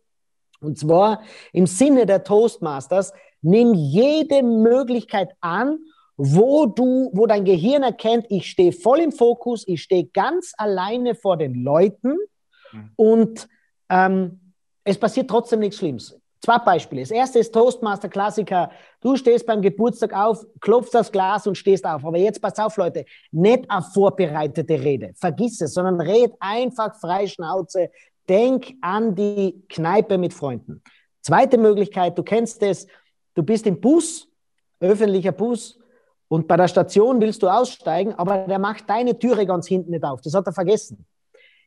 [0.59, 1.21] Und zwar
[1.53, 5.79] im Sinne der Toastmasters, Nimm jede Möglichkeit an,
[6.17, 11.15] wo du, wo dein Gehirn erkennt, ich stehe voll im Fokus, ich stehe ganz alleine
[11.15, 12.15] vor den Leuten
[12.71, 12.91] mhm.
[12.95, 13.47] und
[13.89, 16.17] ähm, es passiert trotzdem nichts Schlimmes.
[16.43, 17.01] Zwei Beispiele.
[17.01, 18.71] Das erste ist Toastmaster Klassiker.
[18.99, 22.03] Du stehst beim Geburtstag auf, klopfst das Glas und stehst auf.
[22.03, 25.11] Aber jetzt pass auf, Leute, nicht auf vorbereitete Rede.
[25.15, 27.91] Vergiss es, sondern red einfach frei Schnauze.
[28.27, 30.81] Denk an die Kneipe mit Freunden.
[31.21, 32.87] Zweite Möglichkeit, du kennst es,
[33.33, 34.27] Du bist im Bus,
[34.79, 35.79] öffentlicher Bus,
[36.27, 40.03] und bei der Station willst du aussteigen, aber der macht deine Türe ganz hinten nicht
[40.03, 40.21] auf.
[40.21, 41.05] Das hat er vergessen.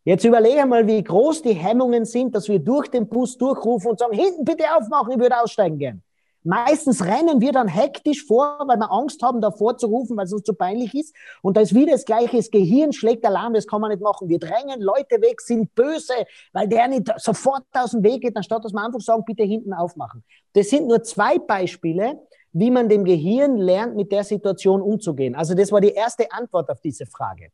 [0.04, 3.98] Jetzt überlege mal, wie groß die Hemmungen sind, dass wir durch den Bus durchrufen und
[3.98, 6.02] sagen, hinten bitte aufmachen, ich würde aussteigen gern.
[6.46, 10.32] Meistens rennen wir dann hektisch vor, weil wir Angst haben, davor zu rufen, weil es
[10.32, 11.14] uns zu peinlich ist.
[11.40, 12.36] Und da ist wieder das Gleiche.
[12.36, 14.28] Das Gehirn schlägt Alarm, das kann man nicht machen.
[14.28, 16.12] Wir drängen Leute weg, sind böse,
[16.52, 19.72] weil der nicht sofort aus dem Weg geht, anstatt dass wir einfach sagen, bitte hinten
[19.72, 20.22] aufmachen.
[20.52, 22.20] Das sind nur zwei Beispiele,
[22.52, 25.34] wie man dem Gehirn lernt, mit der Situation umzugehen.
[25.34, 27.48] Also das war die erste Antwort auf diese Frage.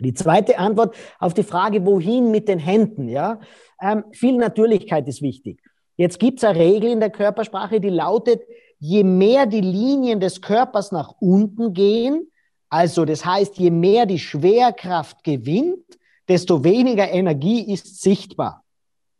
[0.00, 3.40] Die zweite Antwort auf die Frage, wohin mit den Händen, ja.
[3.80, 5.60] Ähm, viel Natürlichkeit ist wichtig.
[5.98, 8.42] Jetzt gibt es eine Regel in der Körpersprache, die lautet,
[8.78, 12.30] je mehr die Linien des Körpers nach unten gehen,
[12.70, 18.64] also das heißt, je mehr die Schwerkraft gewinnt, desto weniger Energie ist sichtbar.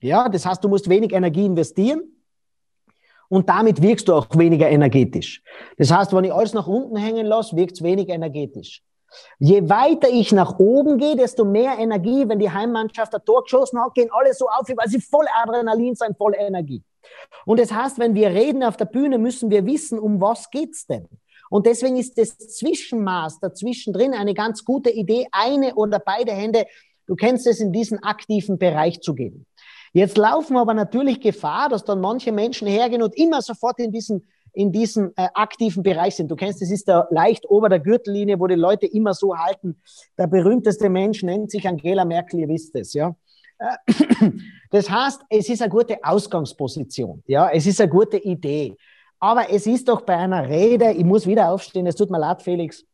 [0.00, 2.02] Ja, das heißt, du musst wenig Energie investieren
[3.28, 5.42] und damit wirkst du auch weniger energetisch.
[5.78, 8.84] Das heißt, wenn ich alles nach unten hängen lasse, wirkt es weniger energetisch.
[9.38, 13.80] Je weiter ich nach oben gehe, desto mehr Energie, wenn die Heimmannschaft ein Tor geschossen
[13.80, 16.82] hat, gehen alle so auf, weil sie voll Adrenalin sind, voll Energie.
[17.46, 20.86] Und das heißt, wenn wir reden auf der Bühne, müssen wir wissen, um was geht's
[20.86, 21.08] denn?
[21.50, 26.66] Und deswegen ist das Zwischenmaß dazwischen drin eine ganz gute Idee, eine oder beide Hände,
[27.06, 29.46] du kennst es, in diesen aktiven Bereich zu geben.
[29.94, 33.90] Jetzt laufen wir aber natürlich Gefahr, dass dann manche Menschen hergehen und immer sofort in
[33.90, 36.30] diesen in diesem äh, aktiven Bereich sind.
[36.30, 39.80] Du kennst, das ist da leicht ober der Gürtellinie, wo die Leute immer so halten.
[40.16, 43.14] Der berühmteste Mensch nennt sich Angela Merkel, ihr wisst es, ja.
[43.58, 44.30] Äh,
[44.70, 48.76] das heißt, es ist eine gute Ausgangsposition, ja, es ist eine gute Idee.
[49.20, 52.42] Aber es ist doch bei einer Rede, ich muss wieder aufstehen, es tut mir leid,
[52.42, 52.84] Felix.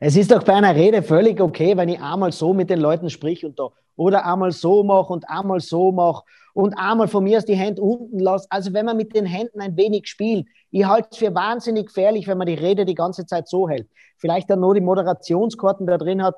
[0.00, 3.10] Es ist doch bei einer Rede völlig okay, wenn ich einmal so mit den Leuten
[3.10, 6.22] sprich und da oder einmal so mache und einmal so mache
[6.54, 8.46] und einmal von mir aus die Hände unten lasse.
[8.48, 12.28] Also wenn man mit den Händen ein wenig spielt, ich halte es für wahnsinnig gefährlich,
[12.28, 13.88] wenn man die Rede die ganze Zeit so hält.
[14.16, 16.36] Vielleicht dann nur die Moderationskarten da drin hat.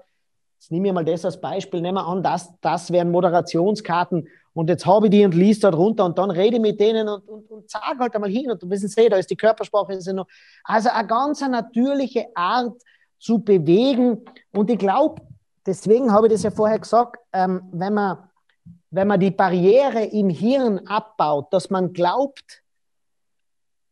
[0.59, 1.83] Jetzt nehme ich mal das als Beispiel.
[1.83, 5.71] Nehmen wir an, das, das wären Moderationskarten und jetzt habe ich die und liest da
[5.71, 8.69] drunter und dann rede ich mit denen und, und, und sage halt einmal hin und
[8.71, 9.93] wissen Sie, da ist die Körpersprache.
[9.93, 12.81] Also eine ganz natürliche Art
[13.21, 15.23] zu bewegen und ich glaube,
[15.67, 18.19] deswegen habe ich das ja vorher gesagt, ähm, wenn, man,
[18.91, 22.63] wenn man die Barriere im Hirn abbaut, dass man glaubt,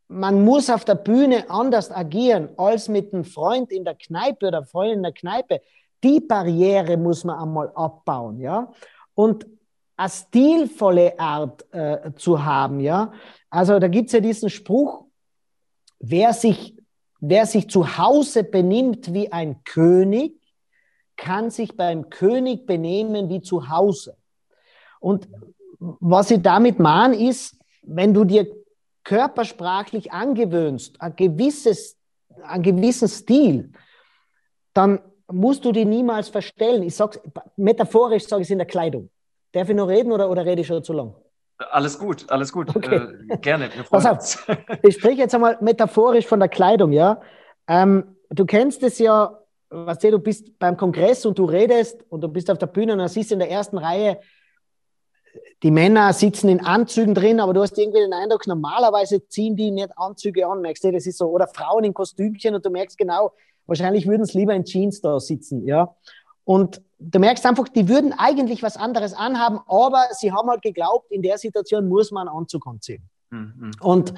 [0.09, 4.65] man muss auf der Bühne anders agieren als mit einem Freund in der Kneipe oder
[4.65, 5.61] Freundin in der Kneipe.
[6.03, 8.71] Die Barriere muss man einmal abbauen, ja.
[9.13, 9.45] Und
[9.95, 13.11] eine stilvolle Art äh, zu haben, ja.
[13.51, 15.05] Also da gibt es ja diesen Spruch,
[15.99, 16.75] wer sich,
[17.19, 20.35] wer sich zu Hause benimmt wie ein König,
[21.17, 24.15] kann sich beim König benehmen wie zu Hause.
[24.99, 25.27] Und
[25.79, 28.47] was ich damit meine, ist, wenn du dir
[29.03, 31.97] körpersprachlich angewöhnst, ein gewisses,
[32.43, 33.71] einen gewissen Stil,
[34.73, 36.83] dann musst du die niemals verstellen.
[36.83, 37.19] Ich sage
[37.55, 39.09] metaphorisch sage ich es in der Kleidung.
[39.51, 41.15] Darf ich noch reden oder, oder rede ich schon zu lang?
[41.71, 42.73] Alles gut, alles gut.
[42.73, 43.01] Okay.
[43.27, 43.69] Äh, gerne.
[43.89, 44.47] Pass auf,
[44.83, 47.21] ich spreche jetzt einmal metaphorisch von der Kleidung, ja.
[47.67, 49.37] Ähm, du kennst es ja,
[49.69, 52.99] was du bist beim Kongress und du redest und du bist auf der Bühne und
[52.99, 54.19] dann siehst du in der ersten Reihe,
[55.61, 59.69] die Männer sitzen in Anzügen drin, aber du hast irgendwie den Eindruck, normalerweise ziehen die
[59.69, 62.97] nicht Anzüge an, merkst du, das ist so, oder Frauen in Kostümchen und du merkst
[62.97, 63.33] genau,
[63.65, 65.93] wahrscheinlich würden es lieber in Jeans da sitzen, ja.
[66.45, 71.11] Und du merkst einfach, die würden eigentlich was anderes anhaben, aber sie haben halt geglaubt,
[71.11, 73.09] in der Situation muss man Anzug anziehen.
[73.29, 73.71] Mhm.
[73.81, 74.13] Und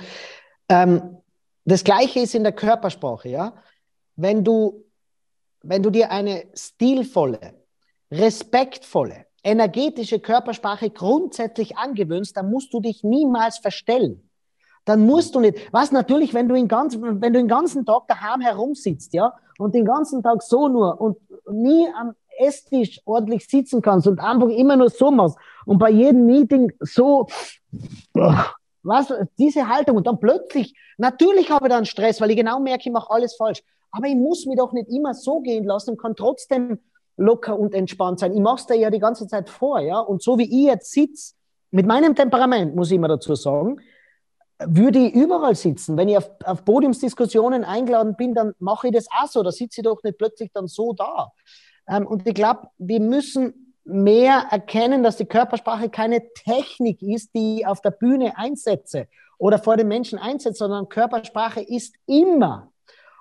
[0.67, 1.17] ähm,
[1.63, 3.53] das Gleiche ist in der Körpersprache, ja.
[4.15, 4.85] Wenn du,
[5.61, 7.53] wenn du dir eine stilvolle,
[8.11, 14.29] respektvolle, energetische Körpersprache grundsätzlich angewöhnst, dann musst du dich niemals verstellen.
[14.85, 15.71] Dann musst du nicht.
[15.71, 19.75] Was natürlich, wenn du, den ganzen, wenn du den ganzen Tag daheim herumsitzt, ja, und
[19.75, 21.17] den ganzen Tag so nur und
[21.51, 26.25] nie am Esstisch ordentlich sitzen kannst und einfach immer nur so machst und bei jedem
[26.25, 27.27] Meeting so,
[28.83, 32.83] was, diese Haltung und dann plötzlich, natürlich habe ich dann Stress, weil ich genau merke,
[32.89, 33.61] ich mache alles falsch.
[33.91, 36.79] Aber ich muss mich doch nicht immer so gehen lassen und kann trotzdem
[37.17, 38.33] locker und entspannt sein.
[38.33, 39.99] Ich mache es dir ja die ganze Zeit vor, ja.
[39.99, 41.33] Und so wie ich jetzt sitze,
[41.71, 43.81] mit meinem Temperament, muss ich immer dazu sagen,
[44.65, 45.97] würde ich überall sitzen.
[45.97, 49.43] Wenn ich auf, auf Podiumsdiskussionen eingeladen bin, dann mache ich das auch so.
[49.43, 51.31] Da sitze ich doch nicht plötzlich dann so da.
[51.87, 57.59] Ähm, und ich glaube, wir müssen mehr erkennen, dass die Körpersprache keine Technik ist, die
[57.59, 62.71] ich auf der Bühne einsetze oder vor den Menschen einsetze, sondern Körpersprache ist immer.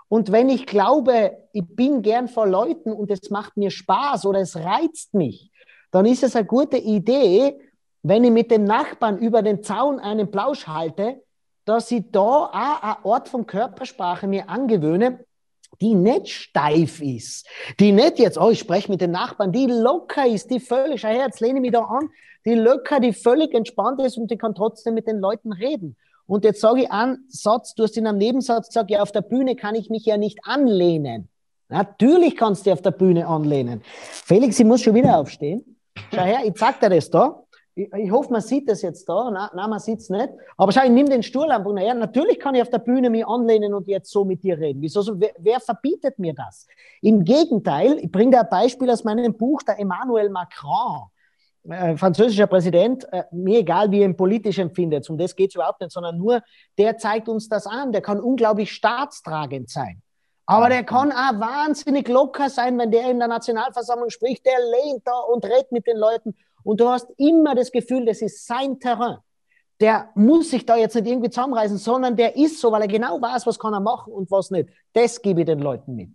[0.08, 4.40] Und wenn ich glaube, ich bin gern vor Leuten und es macht mir Spaß oder
[4.40, 5.50] es reizt mich,
[5.92, 7.58] dann ist es eine gute Idee,
[8.02, 11.22] wenn ich mit dem Nachbarn über den Zaun einen Plausch halte,
[11.64, 15.24] dass ich da auch einen Ort von Körpersprache mir angewöhne,
[15.80, 17.46] die nicht steif ist,
[17.78, 21.08] die nicht jetzt, oh, ich spreche mit den Nachbarn, die locker ist, die völlig, schau
[21.08, 22.10] her, jetzt lehne ich mich da an,
[22.44, 25.96] die locker, die völlig entspannt ist und die kann trotzdem mit den Leuten reden.
[26.26, 29.22] Und jetzt sage ich einen Satz, du hast in einem Nebensatz gesagt, ja, auf der
[29.22, 31.28] Bühne kann ich mich ja nicht anlehnen.
[31.68, 33.82] Natürlich kannst du auf der Bühne anlehnen.
[33.84, 35.76] Felix, ich muss schon wieder aufstehen.
[36.12, 37.42] Schau her, ich zeig dir das da.
[37.80, 39.30] Ich, ich, hoffe, man sieht das jetzt da.
[39.30, 40.28] Nein, nein man sieht es nicht.
[40.56, 41.94] Aber schau, ich nehme den Stuhl einfach nachher.
[41.94, 44.82] Natürlich kann ich auf der Bühne mich anlehnen und jetzt so mit dir reden.
[44.82, 45.02] Wieso?
[45.02, 46.66] So, wer, wer verbietet mir das?
[47.00, 51.08] Im Gegenteil, ich bringe dir ein Beispiel aus meinem Buch, der Emmanuel Macron.
[51.68, 55.54] Äh, französischer Präsident, äh, mir egal, wie er ihn politisch empfindet, um das geht es
[55.56, 56.42] überhaupt nicht, sondern nur,
[56.78, 57.92] der zeigt uns das an.
[57.92, 60.02] Der kann unglaublich staatstragend sein.
[60.50, 64.44] Aber der kann auch wahnsinnig locker sein, wenn der in der Nationalversammlung spricht.
[64.44, 66.34] Der lehnt da und redet mit den Leuten.
[66.62, 69.18] Und du hast immer das Gefühl, das ist sein Terrain.
[69.80, 73.20] Der muss sich da jetzt nicht irgendwie zusammenreißen, sondern der ist so, weil er genau
[73.20, 74.68] weiß, was kann er machen und was nicht.
[74.92, 76.10] Das gebe ich den Leuten mit.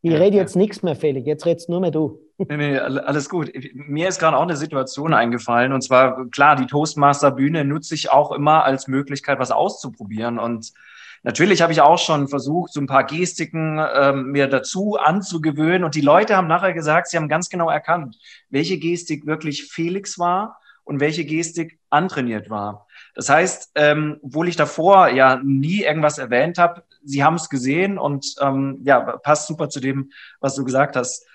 [0.00, 0.60] Ich ja, rede jetzt ja.
[0.60, 1.26] nichts mehr, Felix.
[1.26, 2.20] Jetzt redest nur mehr du.
[2.38, 3.52] Nee, nee, alles gut.
[3.74, 5.72] Mir ist gerade auch eine Situation eingefallen.
[5.72, 10.38] Und zwar, klar, die Toastmaster-Bühne nutze ich auch immer als Möglichkeit, was auszuprobieren.
[10.38, 10.72] Und
[11.24, 15.82] Natürlich habe ich auch schon versucht, so ein paar Gestiken ähm, mir dazu anzugewöhnen.
[15.82, 18.18] Und die Leute haben nachher gesagt, sie haben ganz genau erkannt,
[18.50, 22.86] welche Gestik wirklich Felix war und welche Gestik antrainiert war.
[23.14, 27.96] Das heißt, ähm, obwohl ich davor ja nie irgendwas erwähnt habe, sie haben es gesehen
[27.96, 31.26] und ähm, ja, passt super zu dem, was du gesagt hast,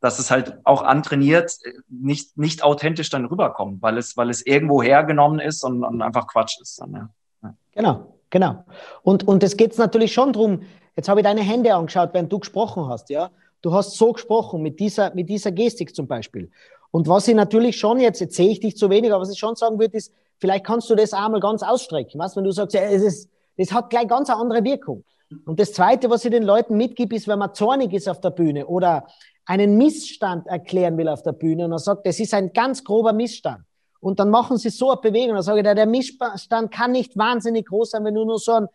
[0.00, 1.52] dass es halt auch antrainiert
[1.88, 6.28] nicht, nicht authentisch dann rüberkommt, weil es, weil es irgendwo hergenommen ist und, und einfach
[6.28, 6.80] Quatsch ist.
[6.80, 7.10] Dann,
[7.42, 7.54] ja.
[7.72, 8.17] Genau.
[8.30, 8.64] Genau.
[9.02, 10.62] Und, und es geht natürlich schon darum,
[10.96, 13.30] jetzt habe ich deine Hände angeschaut, während du gesprochen hast, ja.
[13.60, 16.50] Du hast so gesprochen, mit dieser, mit dieser Gestik zum Beispiel.
[16.90, 19.38] Und was ich natürlich schon jetzt, jetzt sehe ich dich zu wenig, aber was ich
[19.38, 22.20] schon sagen würde, ist, vielleicht kannst du das einmal ganz ausstrecken.
[22.20, 25.04] Was, wenn du sagst, ja, es ist, das hat gleich ganz eine andere Wirkung.
[25.44, 28.30] Und das Zweite, was ich den Leuten mitgebe, ist, wenn man zornig ist auf der
[28.30, 29.06] Bühne oder
[29.44, 33.12] einen Missstand erklären will auf der Bühne und er sagt, das ist ein ganz grober
[33.12, 33.60] Missstand,
[34.00, 35.34] und dann machen sie so eine Bewegung.
[35.34, 38.68] Dann sage ich, der Missstand kann nicht wahnsinnig groß sein, wenn du nur so ein,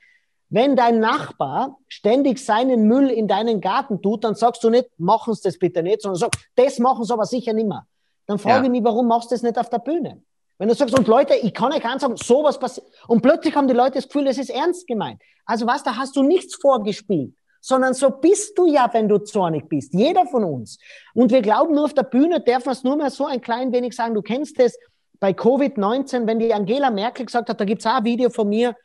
[0.50, 5.34] wenn dein Nachbar ständig seinen Müll in deinen Garten tut, dann sagst du nicht, machen
[5.34, 7.88] Sie das bitte nicht, sondern sagst, das machen sie aber sicher nicht mehr.
[8.28, 8.64] Dann frage ja.
[8.66, 10.22] ich mich, warum machst du das nicht auf der Bühne?
[10.60, 12.86] Wenn du sagst, und Leute, ich kann euch ganz sagen, sowas passiert.
[13.08, 15.22] Und plötzlich haben die Leute das Gefühl, das ist ernst gemeint.
[15.46, 19.68] Also was, da hast du nichts vorgespielt, sondern so bist du ja, wenn du zornig
[19.68, 19.94] bist.
[19.94, 20.78] Jeder von uns.
[21.14, 23.74] Und wir glauben, nur auf der Bühne darf man es nur mehr so ein klein
[23.74, 24.14] wenig sagen.
[24.14, 24.78] Du kennst das,
[25.24, 28.50] bei Covid-19, wenn die Angela Merkel gesagt hat, da gibt es auch ein Video von
[28.50, 28.76] mir,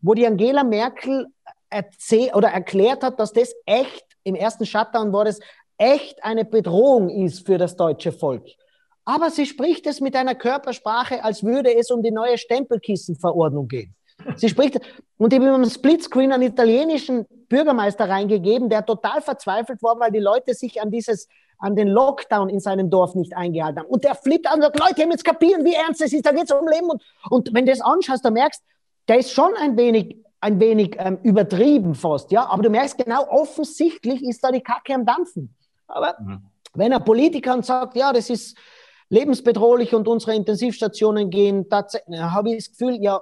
[0.00, 1.26] wo die Angela Merkel
[2.34, 5.40] oder erklärt hat, dass das echt, im ersten Shutdown war das,
[5.76, 8.46] echt eine Bedrohung ist für das deutsche Volk.
[9.04, 13.96] Aber sie spricht es mit einer Körpersprache, als würde es um die neue Stempelkissenverordnung gehen.
[14.36, 14.80] Sie spricht,
[15.16, 20.18] und ich habe im Splitscreen einen italienischen Bürgermeister reingegeben, der total verzweifelt war, weil die
[20.18, 21.28] Leute sich an dieses
[21.58, 23.88] an den Lockdown in seinem Dorf nicht eingehalten haben.
[23.88, 26.30] Und der flippt an und sagt, Leute, ihr müsst kapieren, wie ernst es ist, da
[26.30, 26.88] geht es um Leben.
[26.88, 28.62] Und, und wenn du das anschaust, da merkst,
[29.08, 32.46] der ist schon ein wenig, ein wenig ähm, übertrieben fast, ja.
[32.48, 35.54] Aber du merkst genau, offensichtlich ist da die Kacke am Dampfen.
[35.88, 36.42] Aber mhm.
[36.74, 38.56] wenn ein Politiker sagt, ja, das ist
[39.08, 43.20] lebensbedrohlich und unsere Intensivstationen gehen tatsächlich, habe ich das Gefühl, ja,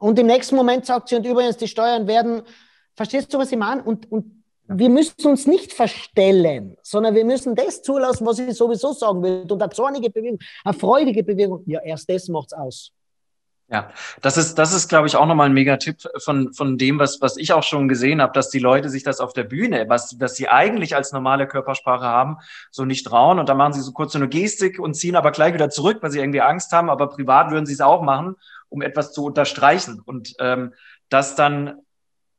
[0.00, 2.42] und im nächsten Moment sagt sie, und übrigens, die Steuern werden,
[2.94, 3.82] verstehst du, was ich meine?
[3.82, 8.92] Und, und wir müssen uns nicht verstellen, sondern wir müssen das zulassen, was ich sowieso
[8.92, 9.46] sagen will.
[9.50, 12.92] Und eine zornige Bewegung, eine freudige Bewegung, ja, erst das macht's aus.
[13.68, 17.20] Ja, das ist, das ist, glaube ich, auch nochmal ein Megatipp von, von dem, was,
[17.20, 20.18] was ich auch schon gesehen habe, dass die Leute sich das auf der Bühne, was,
[20.18, 22.38] was sie eigentlich als normale Körpersprache haben,
[22.72, 23.38] so nicht trauen.
[23.38, 25.98] Und dann machen sie so kurz so eine Gestik und ziehen aber gleich wieder zurück,
[26.00, 26.90] weil sie irgendwie Angst haben.
[26.90, 28.34] Aber privat würden sie es auch machen,
[28.70, 30.00] um etwas zu unterstreichen.
[30.04, 30.72] Und ähm,
[31.10, 31.74] das dann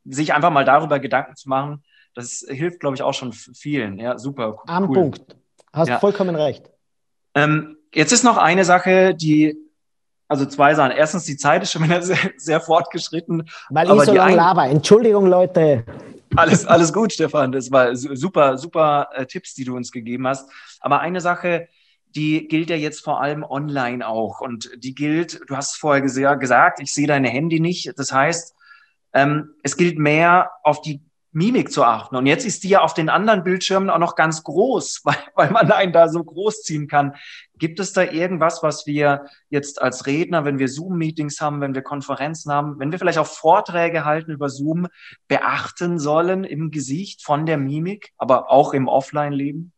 [0.04, 1.84] sich einfach mal darüber Gedanken zu machen,
[2.16, 4.00] das hilft, glaube ich, auch schon vielen.
[4.00, 4.56] Ja, super.
[4.56, 4.64] Cool.
[4.68, 5.36] Am Punkt.
[5.72, 6.00] Hast ja.
[6.00, 6.70] vollkommen recht.
[7.36, 9.56] Ähm, jetzt ist noch eine Sache, die,
[10.28, 10.92] also zwei Sachen.
[10.92, 13.50] Erstens, die Zeit ist schon wieder sehr, sehr fortgeschritten.
[13.70, 14.66] Weil ich so lange laber.
[14.66, 15.86] Entschuldigung, Leute.
[16.36, 17.52] Alles, alles gut, Stefan.
[17.52, 20.50] Das war super, super äh, Tipps, die du uns gegeben hast.
[20.80, 21.68] Aber eine Sache,
[22.16, 24.42] die gilt ja jetzt vor allem online auch.
[24.42, 27.92] Und die gilt, du hast es vorher gesagt, ich sehe deine Handy nicht.
[27.98, 28.56] Das heißt,
[29.14, 31.02] ähm, es gilt mehr auf die
[31.34, 32.18] Mimik zu achten.
[32.18, 35.52] Und jetzt ist die ja auf den anderen Bildschirmen auch noch ganz groß, weil, weil
[35.52, 37.16] man einen da so groß ziehen kann.
[37.58, 41.84] Gibt es da irgendwas, was wir jetzt als Redner, wenn wir Zoom-Meetings haben, wenn wir
[41.84, 44.88] Konferenzen haben, wenn wir vielleicht auch Vorträge halten über Zoom,
[45.28, 49.72] beachten sollen im Gesicht von der Mimik, aber auch im Offline-Leben?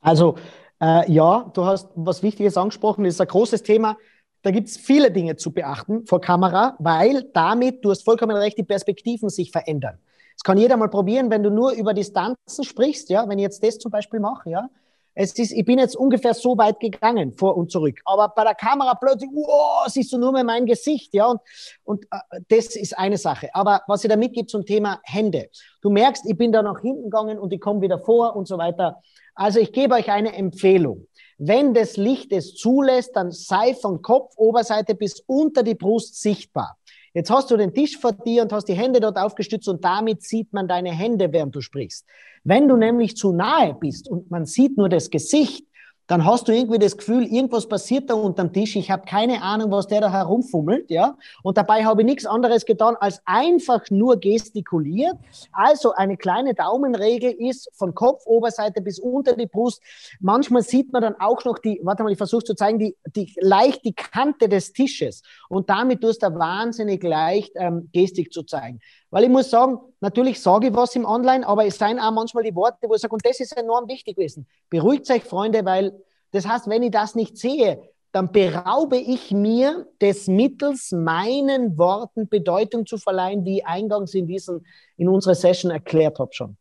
[0.00, 0.36] Also
[0.82, 3.96] äh, ja, du hast was Wichtiges angesprochen, das ist ein großes Thema.
[4.42, 8.58] Da gibt es viele Dinge zu beachten vor Kamera, weil damit, du hast vollkommen recht,
[8.58, 9.98] die Perspektiven sich verändern.
[10.36, 13.62] Das kann jeder mal probieren, wenn du nur über Distanzen sprichst, ja, wenn ich jetzt
[13.62, 14.68] das zum Beispiel mache, ja.
[15.14, 18.00] Es ist, ich bin jetzt ungefähr so weit gegangen, vor und zurück.
[18.04, 21.26] Aber bei der Kamera plötzlich, wow, siehst du nur mehr mein Gesicht, ja.
[21.26, 21.40] Und,
[21.84, 23.48] und äh, das ist eine Sache.
[23.54, 25.50] Aber was ich da mitgebe zum Thema Hände.
[25.82, 28.58] Du merkst, ich bin da nach hinten gegangen und ich komme wieder vor und so
[28.58, 29.00] weiter.
[29.34, 31.06] Also ich gebe euch eine Empfehlung.
[31.38, 36.78] Wenn das Licht es zulässt, dann sei von Kopfoberseite bis unter die Brust sichtbar.
[37.14, 40.22] Jetzt hast du den Tisch vor dir und hast die Hände dort aufgestützt und damit
[40.22, 42.06] sieht man deine Hände, während du sprichst.
[42.42, 45.66] Wenn du nämlich zu nahe bist und man sieht nur das Gesicht,
[46.12, 48.76] dann hast du irgendwie das Gefühl, irgendwas passiert da unterm Tisch.
[48.76, 51.16] Ich habe keine Ahnung, was der da herumfummelt, ja.
[51.42, 55.16] Und dabei habe ich nichts anderes getan, als einfach nur gestikuliert.
[55.52, 59.80] Also eine kleine Daumenregel ist von Kopfoberseite bis unter die Brust.
[60.20, 63.32] Manchmal sieht man dann auch noch die, warte mal, ich versuche zu zeigen, die, die
[63.40, 65.22] leicht die Kante des Tisches.
[65.48, 68.80] Und damit tust du wahnsinnig leicht ähm, Gestik zu zeigen.
[69.12, 72.44] Weil ich muss sagen, natürlich sage ich was im Online, aber es seien auch manchmal
[72.44, 74.46] die Worte, wo ich sage, und das ist enorm wichtig gewesen.
[74.70, 75.92] Beruhigt euch, Freunde, weil
[76.30, 82.26] das heißt, wenn ich das nicht sehe, dann beraube ich mir des Mittels, meinen Worten
[82.26, 84.64] Bedeutung zu verleihen, wie ich eingangs in, diesen,
[84.96, 86.56] in unserer Session erklärt habe schon.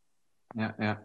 [0.54, 1.02] Ja, ja.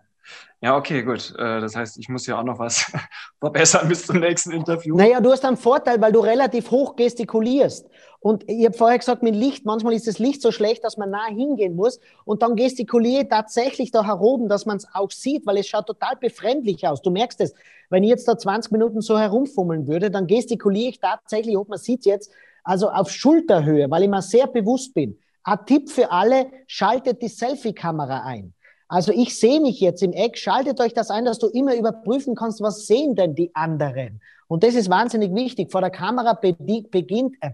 [0.60, 1.34] Ja, okay, gut.
[1.38, 2.90] Äh, das heißt, ich muss ja auch noch was
[3.40, 4.96] verbessern bis zum nächsten Interview.
[4.96, 7.86] Naja, du hast einen Vorteil, weil du relativ hoch gestikulierst.
[8.20, 11.10] Und ich habe vorher gesagt, mit Licht, manchmal ist das Licht so schlecht, dass man
[11.10, 12.00] nah hingehen muss.
[12.24, 15.86] Und dann gestikuliere ich tatsächlich da heroben, dass man es auch sieht, weil es schaut
[15.86, 17.02] total befremdlich aus.
[17.02, 17.54] Du merkst es,
[17.90, 21.78] wenn ich jetzt da 20 Minuten so herumfummeln würde, dann gestikuliere ich tatsächlich, ob man
[21.78, 22.32] sieht jetzt,
[22.64, 25.18] also auf Schulterhöhe, weil ich mir sehr bewusst bin.
[25.44, 28.52] Ein Tipp für alle, schaltet die Selfie-Kamera ein.
[28.88, 32.35] Also ich sehe mich jetzt im Eck, schaltet euch das ein, dass du immer überprüfen
[32.35, 34.20] kannst, was sehen denn die anderen.
[34.49, 35.72] Und das ist wahnsinnig wichtig.
[35.72, 37.51] Vor der Kamera beginnt, äh,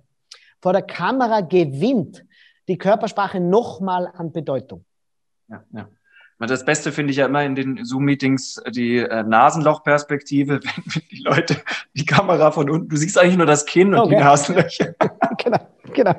[0.60, 2.24] vor der Kamera gewinnt
[2.68, 4.84] die Körpersprache nochmal an Bedeutung.
[5.48, 5.88] Ja, ja.
[6.38, 11.22] Das Beste finde ich ja immer in den Zoom-Meetings äh, die äh, Nasenlochperspektive, wenn die
[11.22, 11.56] Leute
[11.94, 14.16] die Kamera von unten, du siehst eigentlich nur das Kinn und okay.
[14.16, 14.94] die Nasenlöcher.
[15.38, 15.58] genau,
[15.92, 16.14] genau.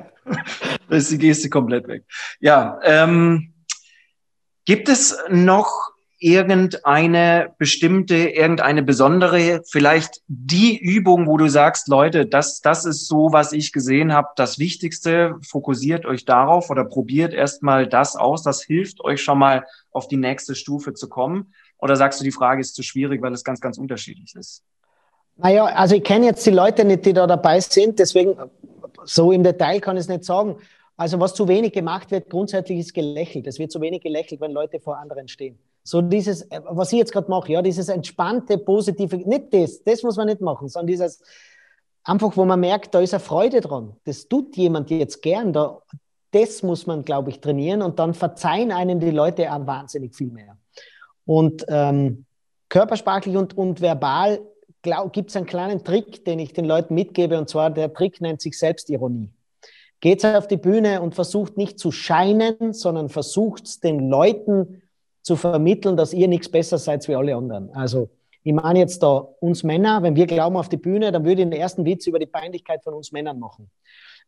[0.88, 2.04] Da ist die Geste komplett weg.
[2.40, 3.53] Ja, ähm,
[4.64, 12.60] gibt es noch irgendeine bestimmte, irgendeine besondere, vielleicht die Übung, wo du sagst, Leute, das,
[12.60, 17.86] das ist so, was ich gesehen habe, das Wichtigste, fokussiert euch darauf oder probiert erstmal
[17.86, 21.52] das aus, das hilft euch schon mal auf die nächste Stufe zu kommen?
[21.76, 24.62] Oder sagst du, die Frage ist zu schwierig, weil es ganz, ganz unterschiedlich ist?
[25.36, 28.34] Naja, also ich kenne jetzt die Leute nicht, die da dabei sind, deswegen
[29.04, 30.56] so im Detail kann ich es nicht sagen.
[30.96, 33.46] Also was zu wenig gemacht wird, grundsätzlich ist gelächelt.
[33.46, 35.58] Es wird zu wenig gelächelt, wenn Leute vor anderen stehen.
[35.82, 40.02] So dieses, äh, was ich jetzt gerade mache, ja, dieses entspannte, positive, nicht das, das
[40.02, 41.22] muss man nicht machen, sondern dieses
[42.04, 43.96] einfach, wo man merkt, da ist eine Freude dran.
[44.04, 45.80] Das tut jemand jetzt gern, da,
[46.30, 50.30] das muss man, glaube ich, trainieren und dann verzeihen einem die Leute auch wahnsinnig viel
[50.30, 50.56] mehr.
[51.26, 52.24] Und ähm,
[52.68, 54.40] körpersprachlich und, und verbal
[55.12, 58.42] gibt es einen kleinen Trick, den ich den Leuten mitgebe, und zwar der Trick nennt
[58.42, 59.30] sich Selbstironie.
[60.04, 64.82] Geht auf die Bühne und versucht nicht zu scheinen, sondern versucht den Leuten
[65.22, 67.70] zu vermitteln, dass ihr nichts besser seid wie alle anderen.
[67.70, 68.10] Also
[68.42, 71.48] ich meine jetzt da uns Männer, wenn wir glauben auf die Bühne, dann würde ich
[71.48, 73.70] den ersten Witz über die Peinlichkeit von uns Männern machen.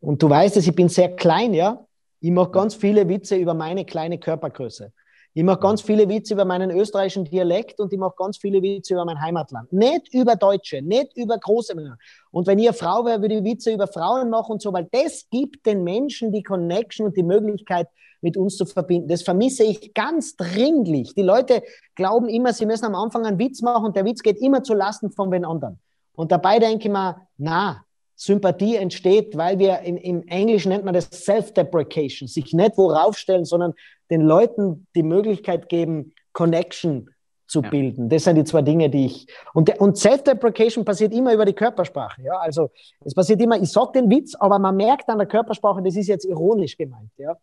[0.01, 1.87] Und du weißt es, ich bin sehr klein, ja.
[2.20, 4.95] Ich mache ganz viele Witze über meine kleine Körpergröße.
[5.39, 8.95] Ich mache ganz viele Witze über meinen österreichischen Dialekt und ich mache ganz viele Witze
[8.95, 9.70] über mein Heimatland.
[9.70, 11.99] Nicht über Deutsche, nicht über große Männer.
[12.30, 15.26] Und wenn ihr Frau wäre, würde ich Witze über Frauen machen und so, weil das
[15.30, 17.87] gibt den Menschen die Connection und die Möglichkeit,
[18.22, 19.09] mit uns zu verbinden.
[19.09, 21.12] Das vermisse ich ganz dringlich.
[21.14, 21.62] Die Leute
[21.97, 24.72] glauben immer, sie müssen am Anfang einen Witz machen und der Witz geht immer zu
[24.72, 25.78] Lasten von den anderen.
[26.14, 27.84] Und dabei denke ich mir, na,
[28.17, 33.45] Sympathie entsteht, weil wir in, im Englischen nennt man das Self-Deprecation, sich nicht worauf stellen,
[33.45, 33.75] sondern
[34.11, 37.11] den Leuten die Möglichkeit geben, Connection
[37.47, 37.69] zu ja.
[37.69, 38.09] bilden.
[38.09, 39.27] Das sind die zwei Dinge, die ich.
[39.53, 42.23] Und, und Self-Deprecation passiert immer über die Körpersprache.
[42.23, 42.39] Ja?
[42.39, 42.71] Also
[43.05, 46.09] es passiert immer, ich sage den Witz, aber man merkt an der Körpersprache, das ist
[46.09, 47.11] jetzt ironisch gemeint.
[47.19, 47.37] Ja?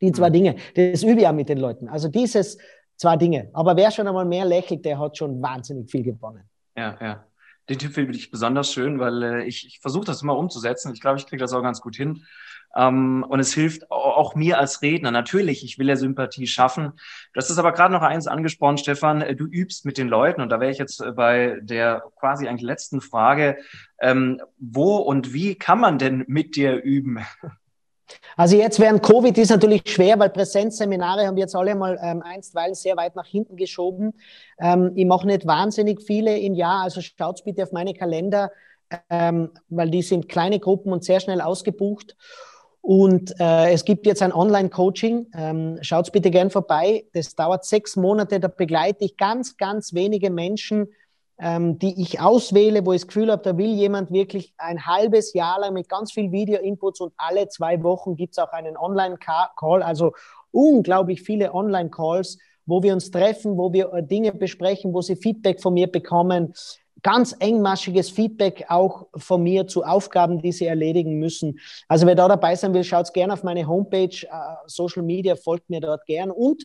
[0.00, 0.34] Die zwei mhm.
[0.34, 0.56] Dinge.
[0.74, 1.88] Das übe ich ja mit den Leuten.
[1.88, 2.58] Also dieses
[2.96, 3.48] zwei Dinge.
[3.52, 6.42] Aber wer schon einmal mehr lächelt, der hat schon wahnsinnig viel gewonnen.
[6.76, 7.24] Ja, ja
[7.70, 10.92] den Tipp finde ich besonders schön, weil äh, ich, ich versuche das immer umzusetzen.
[10.92, 12.24] Ich glaube, ich kriege das auch ganz gut hin.
[12.76, 15.10] Ähm, und es hilft auch mir als Redner.
[15.10, 16.92] Natürlich, ich will ja Sympathie schaffen.
[17.36, 19.22] Hast es aber gerade noch eins angesprochen, Stefan.
[19.22, 20.40] Äh, du übst mit den Leuten.
[20.40, 23.58] Und da wäre ich jetzt äh, bei der quasi eigentlich letzten Frage.
[24.00, 27.24] Ähm, wo und wie kann man denn mit dir üben?
[28.36, 32.74] Also jetzt während Covid ist natürlich schwer, weil Präsenzseminare haben jetzt alle mal ähm, einstweilen
[32.74, 34.14] sehr weit nach hinten geschoben.
[34.58, 38.50] Ähm, ich mache nicht wahnsinnig viele im Jahr, also schaut bitte auf meine Kalender,
[39.08, 42.16] ähm, weil die sind kleine Gruppen und sehr schnell ausgebucht.
[42.82, 45.26] Und äh, es gibt jetzt ein Online-Coaching.
[45.34, 47.04] Ähm, Schaut bitte gern vorbei.
[47.12, 48.40] Das dauert sechs Monate.
[48.40, 50.88] Da begleite ich ganz, ganz wenige Menschen
[51.40, 55.32] ähm, die ich auswähle, wo ich das Gefühl habe, da will jemand wirklich ein halbes
[55.32, 59.82] Jahr lang mit ganz viel Video-Inputs und alle zwei Wochen gibt es auch einen Online-Call,
[59.82, 60.12] also
[60.52, 65.62] unglaublich viele Online-Calls, wo wir uns treffen, wo wir äh, Dinge besprechen, wo sie Feedback
[65.62, 66.52] von mir bekommen,
[67.02, 71.58] ganz engmaschiges Feedback auch von mir zu Aufgaben, die sie erledigen müssen.
[71.88, 75.70] Also wer da dabei sein will, schaut gerne auf meine Homepage, uh, Social Media, folgt
[75.70, 76.30] mir dort gern.
[76.30, 76.64] Und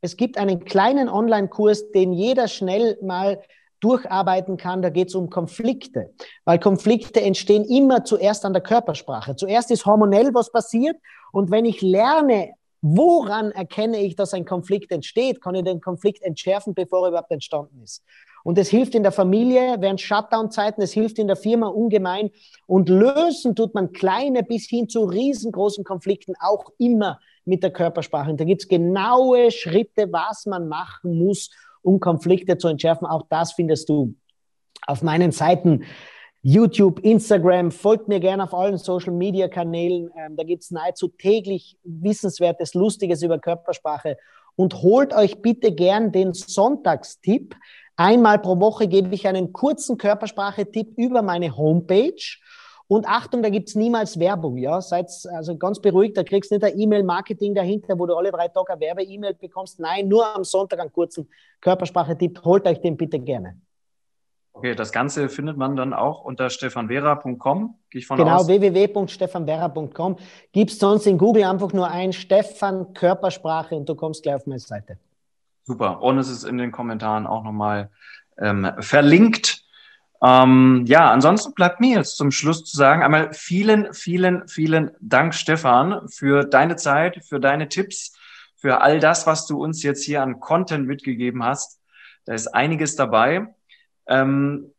[0.00, 3.40] es gibt einen kleinen Online-Kurs, den jeder schnell mal
[3.80, 6.10] durcharbeiten kann, da geht es um Konflikte.
[6.44, 9.36] Weil Konflikte entstehen immer zuerst an der Körpersprache.
[9.36, 10.96] Zuerst ist hormonell was passiert
[11.32, 16.22] und wenn ich lerne, woran erkenne ich, dass ein Konflikt entsteht, kann ich den Konflikt
[16.22, 18.02] entschärfen, bevor er überhaupt entstanden ist.
[18.46, 22.30] Und es hilft in der Familie während Shutdown-Zeiten, es hilft in der Firma ungemein.
[22.68, 28.30] Und lösen tut man kleine bis hin zu riesengroßen Konflikten auch immer mit der Körpersprache.
[28.30, 31.50] Und da gibt es genaue Schritte, was man machen muss,
[31.86, 33.06] um Konflikte zu entschärfen.
[33.06, 34.14] Auch das findest du
[34.86, 35.84] auf meinen Seiten.
[36.42, 40.10] YouTube, Instagram, folgt mir gerne auf allen Social Media Kanälen.
[40.16, 44.16] Ähm, da gibt es nahezu täglich Wissenswertes, Lustiges über Körpersprache.
[44.54, 47.56] Und holt euch bitte gern den Sonntagstipp.
[47.96, 52.38] Einmal pro Woche gebe ich einen kurzen Körpersprache-Tipp über meine Homepage.
[52.88, 54.80] Und Achtung, da gibt's niemals Werbung, ja.
[54.80, 58.48] Seid also ganz beruhigt, da kriegst du nicht ein E-Mail-Marketing dahinter, wo du alle drei
[58.48, 59.80] Tage eine Werbe-E-Mail bekommst.
[59.80, 61.28] Nein, nur am Sonntag einen kurzen
[61.60, 62.42] Körpersprache-Tipp.
[62.44, 63.60] Holt euch den bitte gerne.
[64.52, 68.46] Okay, das Ganze findet man dann auch unter stefanvera.com, gehe ich von genau, aus.
[68.46, 70.16] Genau, www.stefanvera.com.
[70.52, 74.60] Gibst sonst in Google einfach nur ein Stefan Körpersprache und du kommst gleich auf meine
[74.60, 74.96] Seite.
[75.64, 76.00] Super.
[76.00, 77.90] Und es ist in den Kommentaren auch nochmal
[78.38, 79.65] ähm, verlinkt.
[80.22, 85.34] Ähm, ja, ansonsten bleibt mir jetzt zum Schluss zu sagen, einmal vielen, vielen, vielen Dank,
[85.34, 88.16] Stefan, für deine Zeit, für deine Tipps,
[88.56, 91.80] für all das, was du uns jetzt hier an Content mitgegeben hast.
[92.24, 93.54] Da ist einiges dabei.
[94.06, 94.72] Ähm,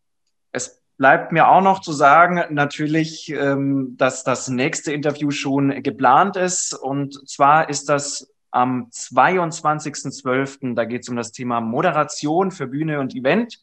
[0.52, 6.36] es bleibt mir auch noch zu sagen, natürlich, ähm, dass das nächste Interview schon geplant
[6.36, 6.74] ist.
[6.74, 10.74] Und zwar ist das am 22.12.
[10.74, 13.60] Da geht es um das Thema Moderation für Bühne und Event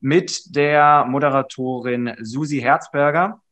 [0.00, 3.42] mit der Moderatorin Susi Herzberger.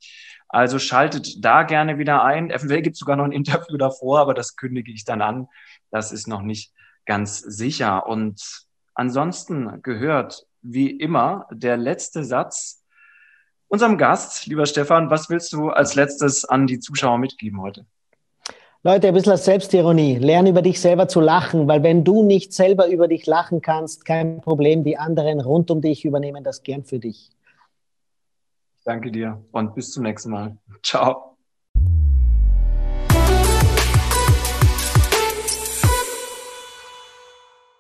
[0.49, 2.51] Also schaltet da gerne wieder ein.
[2.51, 5.49] Eventuell gibt sogar noch ein Interview davor, aber das kündige ich dann an.
[5.91, 6.73] Das ist noch nicht
[7.05, 8.07] ganz sicher.
[8.07, 12.83] Und ansonsten gehört wie immer der letzte Satz
[13.69, 14.47] unserem Gast.
[14.47, 17.87] Lieber Stefan, was willst du als letztes an die Zuschauer mitgeben heute?
[18.87, 20.15] Leute, ein bisschen Selbstironie.
[20.15, 24.05] Lern über dich selber zu lachen, weil wenn du nicht selber über dich lachen kannst,
[24.05, 24.85] kein Problem.
[24.85, 27.33] Die anderen rund um dich übernehmen das gern für dich.
[28.85, 30.57] Danke dir und bis zum nächsten Mal.
[30.85, 31.36] Ciao.